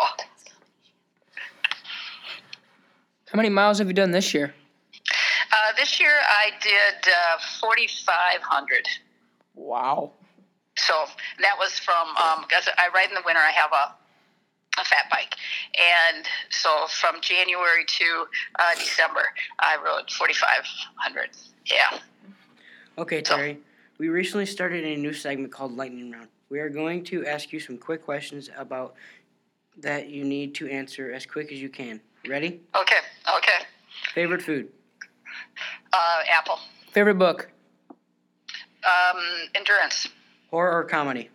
How 3.32 3.36
many 3.36 3.50
miles 3.50 3.78
have 3.80 3.88
you 3.88 3.94
done 3.94 4.12
this 4.12 4.34
year? 4.34 4.54
Uh, 5.52 5.74
this 5.78 6.00
year 6.00 6.14
I 6.28 6.52
did 6.62 7.08
uh, 7.08 7.38
4,500. 7.62 8.88
Wow. 9.56 10.12
So 10.78 10.94
that 11.42 11.56
was 11.58 11.80
from, 11.80 12.10
um, 12.10 12.46
I 12.78 12.90
ride 12.94 13.10
in 13.10 13.16
the 13.16 13.24
winter, 13.26 13.42
I 13.42 13.52
have 13.52 13.72
a, 13.72 13.96
a 14.80 14.86
fat 14.86 15.10
bike. 15.10 15.36
And 15.74 16.26
so 16.50 16.86
from 16.88 17.22
January 17.22 17.86
to 17.86 18.26
uh, 18.60 18.76
December, 18.76 19.24
I 19.60 19.78
rode 19.84 20.10
4,500. 20.12 21.30
Yeah. 21.66 22.00
Okay, 22.98 23.22
Terry. 23.22 23.60
We 23.98 24.10
recently 24.10 24.46
started 24.46 24.86
a 24.86 24.96
new 24.96 25.14
segment 25.14 25.52
called 25.52 25.76
Lightning 25.76 26.12
Round. 26.12 26.28
We 26.50 26.60
are 26.60 26.70
going 26.70 27.04
to 27.06 27.26
ask 27.26 27.52
you 27.52 27.60
some 27.60 27.78
quick 27.78 28.04
questions 28.06 28.50
about 28.56 28.96
that 29.80 30.10
you 30.10 30.24
need 30.24 30.56
to 30.56 30.68
answer 30.68 31.12
as 31.12 31.26
quick 31.26 31.52
as 31.52 31.62
you 31.62 31.70
can. 31.70 32.00
Ready? 32.28 32.62
Okay, 32.76 32.98
okay. 33.38 33.66
Favorite 34.14 34.42
food? 34.42 34.70
Uh, 35.94 36.20
Apple. 36.32 36.60
Favorite 36.92 37.18
book? 37.18 37.50
Um, 38.84 39.22
endurance. 39.56 40.08
Horror 40.50 40.78
or 40.78 40.84
comedy? 40.84 41.30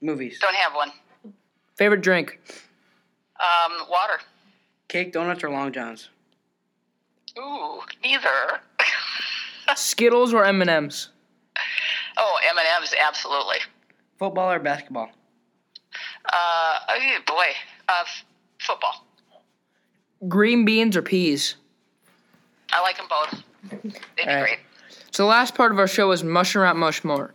Movies. 0.00 0.38
Don't 0.40 0.54
have 0.54 0.74
one. 0.74 0.92
Favorite 1.78 2.00
drink? 2.00 2.40
Um, 3.38 3.86
water. 3.88 4.18
Cake, 4.88 5.12
donuts, 5.12 5.44
or 5.44 5.50
long 5.50 5.72
johns? 5.72 6.08
Ooh, 7.38 7.80
neither. 8.02 8.60
Skittles 9.76 10.34
or 10.34 10.44
M 10.44 10.60
and 10.60 10.68
M's? 10.68 11.10
Oh, 12.16 12.38
M 12.50 12.58
and 12.58 12.66
M's, 12.78 12.92
absolutely. 13.00 13.58
Football 14.18 14.50
or 14.50 14.58
basketball? 14.58 15.10
Uh, 16.24 16.78
oh 16.90 17.18
boy, 17.26 17.44
uh, 17.88 18.02
f- 18.02 18.24
football. 18.58 19.04
Green 20.26 20.64
beans 20.64 20.96
or 20.96 21.02
peas? 21.02 21.54
I 22.72 22.82
like 22.82 22.96
them 22.96 23.06
both. 23.08 23.42
They'd 23.70 23.92
be 24.16 24.26
right. 24.26 24.40
great. 24.40 24.58
So 25.12 25.22
the 25.22 25.28
last 25.28 25.54
part 25.54 25.70
of 25.70 25.78
our 25.78 25.86
show 25.86 26.10
is 26.10 26.24
Mush 26.24 26.56
or 26.56 26.60
Mount 26.64 26.78
Mushmore. 26.78 27.30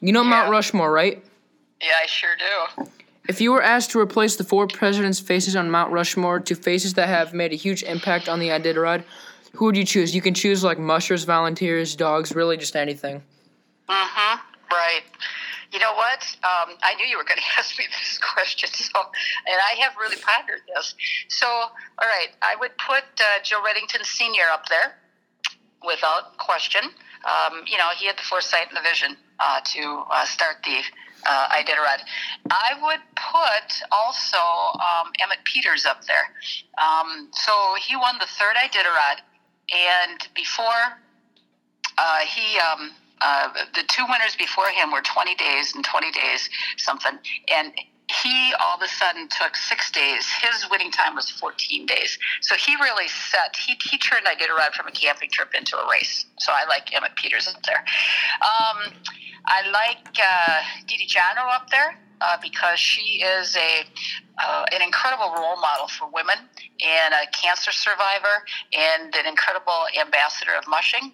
You 0.00 0.12
know 0.12 0.22
Mount 0.22 0.50
Rushmore, 0.50 0.92
right? 0.92 1.22
Yeah, 1.82 1.94
I 2.00 2.06
sure 2.06 2.30
do. 2.38 2.88
If 3.28 3.42
you 3.42 3.52
were 3.52 3.62
asked 3.62 3.90
to 3.90 4.00
replace 4.00 4.36
the 4.36 4.44
four 4.44 4.66
presidents' 4.66 5.20
faces 5.20 5.54
on 5.54 5.70
Mount 5.70 5.92
Rushmore 5.92 6.40
to 6.40 6.54
faces 6.54 6.94
that 6.94 7.08
have 7.08 7.34
made 7.34 7.52
a 7.52 7.56
huge 7.56 7.82
impact 7.82 8.26
on 8.26 8.40
the 8.40 8.48
Iditarod, 8.48 9.04
who 9.52 9.66
would 9.66 9.76
you 9.76 9.84
choose? 9.84 10.14
You 10.14 10.22
can 10.22 10.32
choose 10.32 10.64
like 10.64 10.78
mushers, 10.78 11.24
volunteers, 11.24 11.94
dogs, 11.94 12.34
really 12.34 12.56
just 12.56 12.74
anything. 12.74 13.22
Mm-hmm. 13.88 14.40
Right. 14.70 15.02
You 15.72 15.78
know 15.78 15.92
what? 15.92 16.24
Um, 16.42 16.76
I 16.82 16.94
knew 16.96 17.04
you 17.04 17.18
were 17.18 17.24
going 17.24 17.38
to 17.54 17.58
ask 17.58 17.78
me 17.78 17.84
this 17.86 18.18
question, 18.18 18.70
so 18.72 18.98
and 18.98 19.56
I 19.70 19.78
have 19.82 19.92
really 20.00 20.16
pondered 20.16 20.62
this. 20.74 20.94
So, 21.28 21.46
all 21.46 21.70
right, 22.00 22.28
I 22.40 22.56
would 22.58 22.72
put 22.78 23.04
uh, 23.20 23.42
Joe 23.42 23.60
Redington 23.60 24.04
Senior 24.06 24.44
up 24.50 24.68
there, 24.70 24.96
without 25.84 26.36
question. 26.38 26.82
Um, 27.24 27.64
you 27.66 27.76
know, 27.76 27.88
he 27.96 28.06
had 28.06 28.16
the 28.16 28.22
foresight 28.22 28.68
and 28.68 28.76
the 28.76 28.82
vision 28.82 29.16
uh, 29.40 29.60
to 29.74 30.04
uh, 30.10 30.24
start 30.24 30.56
the 30.64 30.80
uh, 31.26 31.48
Iditarod. 31.50 32.00
I 32.50 32.74
would 32.82 33.00
put 33.16 33.82
also 33.90 34.38
um, 34.78 35.12
Emmett 35.22 35.44
Peters 35.44 35.86
up 35.86 36.04
there. 36.04 36.28
Um, 36.78 37.28
so 37.32 37.52
he 37.86 37.96
won 37.96 38.16
the 38.18 38.26
third 38.26 38.56
Iditarod, 38.56 39.20
and 39.74 40.28
before 40.34 40.98
uh, 41.98 42.18
he 42.20 42.58
um, 42.58 42.92
uh, 43.20 43.48
the 43.74 43.82
two 43.88 44.04
winners 44.08 44.36
before 44.36 44.68
him 44.68 44.92
were 44.92 45.02
20 45.02 45.34
days 45.34 45.74
and 45.74 45.84
20 45.84 46.12
days 46.12 46.48
something 46.76 47.18
and 47.52 47.72
he 48.22 48.52
all 48.60 48.76
of 48.76 48.82
a 48.82 48.88
sudden 48.88 49.28
took 49.28 49.56
six 49.56 49.90
days 49.90 50.26
his 50.42 50.68
winning 50.70 50.90
time 50.90 51.14
was 51.14 51.30
14 51.30 51.86
days 51.86 52.18
so 52.40 52.54
he 52.54 52.74
really 52.76 53.08
set 53.08 53.56
he, 53.56 53.76
he 53.82 53.98
turned 53.98 54.24
ride 54.24 54.72
from 54.74 54.86
a 54.86 54.90
camping 54.90 55.30
trip 55.30 55.48
into 55.56 55.76
a 55.76 55.88
race 55.90 56.26
so 56.38 56.52
i 56.52 56.64
like 56.68 56.94
emmett 56.94 57.14
peters 57.16 57.48
up 57.48 57.62
there 57.64 57.84
um, 58.42 58.92
i 59.46 59.68
like 59.70 60.16
uh, 60.18 60.62
Dee 60.86 61.06
Jonrowe 61.06 61.54
up 61.54 61.70
there 61.70 61.98
uh, 62.20 62.36
because 62.42 62.78
she 62.78 63.22
is 63.22 63.56
a 63.56 63.84
uh, 64.44 64.64
an 64.72 64.82
incredible 64.82 65.32
role 65.36 65.60
model 65.60 65.88
for 65.88 66.08
women 66.12 66.36
and 66.84 67.14
a 67.14 67.30
cancer 67.32 67.72
survivor 67.72 68.44
and 68.72 69.14
an 69.14 69.26
incredible 69.26 69.86
ambassador 70.00 70.52
of 70.56 70.66
mushing 70.68 71.12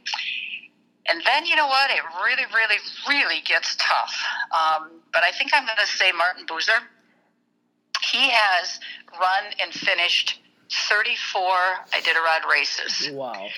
and 1.06 1.20
then 1.24 1.44
you 1.44 1.54
know 1.56 1.66
what? 1.66 1.90
It 1.90 2.00
really, 2.24 2.44
really, 2.54 2.80
really 3.08 3.42
gets 3.44 3.76
tough. 3.76 4.14
Um, 4.52 5.02
but 5.12 5.22
I 5.22 5.30
think 5.32 5.50
I'm 5.52 5.66
going 5.66 5.78
to 5.78 5.86
say 5.86 6.12
Martin 6.12 6.46
Buser. 6.46 6.80
He 8.12 8.30
has 8.30 8.80
run 9.12 9.44
and 9.60 9.72
finished 9.72 10.40
34 10.88 11.44
Iditarod 11.92 12.50
races. 12.50 13.10
Wow. 13.12 13.48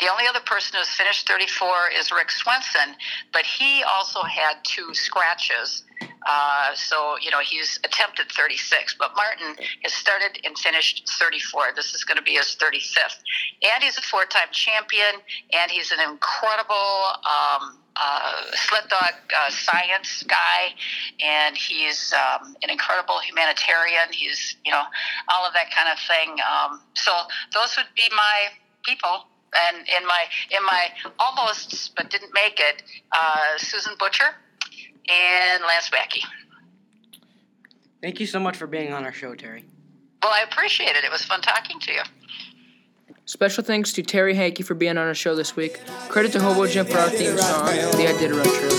The 0.00 0.10
only 0.10 0.26
other 0.26 0.40
person 0.40 0.78
who's 0.78 0.88
finished 0.88 1.26
34 1.28 1.90
is 1.98 2.10
Rick 2.12 2.30
Swenson, 2.30 2.96
but 3.32 3.44
he 3.46 3.82
also 3.82 4.22
had 4.22 4.56
two 4.62 4.92
scratches 4.94 5.84
Uh, 6.26 6.74
so, 6.74 7.16
you 7.22 7.30
know, 7.30 7.38
he's 7.38 7.78
attempted 7.84 8.26
36, 8.32 8.96
but 8.98 9.12
Martin 9.16 9.54
has 9.84 9.92
started 9.92 10.40
and 10.44 10.58
finished 10.58 11.08
34. 11.20 11.68
This 11.76 11.94
is 11.94 12.02
going 12.02 12.16
to 12.16 12.22
be 12.22 12.32
his 12.32 12.56
35th. 12.60 13.22
And 13.62 13.82
he's 13.82 13.96
a 13.96 14.02
four 14.02 14.24
time 14.24 14.48
champion, 14.50 15.22
and 15.52 15.70
he's 15.70 15.92
an 15.92 16.00
incredible. 16.00 17.14
Um, 17.22 17.78
uh, 18.00 18.42
sled 18.52 18.84
dog 18.88 19.12
uh, 19.36 19.50
science 19.50 20.22
guy, 20.24 20.74
and 21.22 21.56
he's 21.56 22.12
um, 22.12 22.54
an 22.62 22.70
incredible 22.70 23.18
humanitarian. 23.20 24.12
He's, 24.12 24.56
you 24.64 24.72
know, 24.72 24.82
all 25.28 25.46
of 25.46 25.52
that 25.54 25.70
kind 25.74 25.88
of 25.88 25.98
thing. 25.98 26.36
Um, 26.44 26.80
so 26.94 27.12
those 27.54 27.76
would 27.76 27.86
be 27.96 28.08
my 28.14 28.48
people. 28.84 29.26
And 29.54 29.88
in 29.88 30.06
my 30.06 30.24
in 30.50 30.62
my 30.66 30.88
almost 31.18 31.94
but 31.96 32.10
didn't 32.10 32.34
make 32.34 32.60
it, 32.60 32.82
uh, 33.12 33.56
Susan 33.56 33.94
Butcher 33.98 34.34
and 35.08 35.62
Lance 35.62 35.90
Mackey. 35.90 36.22
Thank 38.02 38.20
you 38.20 38.26
so 38.26 38.38
much 38.38 38.56
for 38.56 38.66
being 38.66 38.92
on 38.92 39.04
our 39.04 39.12
show, 39.12 39.34
Terry. 39.34 39.64
Well, 40.22 40.32
I 40.34 40.42
appreciate 40.42 40.96
it. 40.96 41.04
It 41.04 41.10
was 41.10 41.24
fun 41.24 41.40
talking 41.40 41.80
to 41.80 41.92
you. 41.92 42.02
Special 43.28 43.64
thanks 43.64 43.92
to 43.94 44.04
Terry 44.04 44.34
Hanke 44.34 44.64
for 44.64 44.74
being 44.74 44.92
on 44.92 44.98
our 44.98 45.14
show 45.14 45.34
this 45.34 45.56
week. 45.56 45.80
Credit 46.08 46.30
to 46.32 46.40
Hobo 46.40 46.68
Jim 46.68 46.86
for 46.86 46.98
our 46.98 47.10
theme 47.10 47.36
song, 47.36 47.66
the 47.66 48.06
Iditarod 48.06 48.44
Trail. 48.44 48.75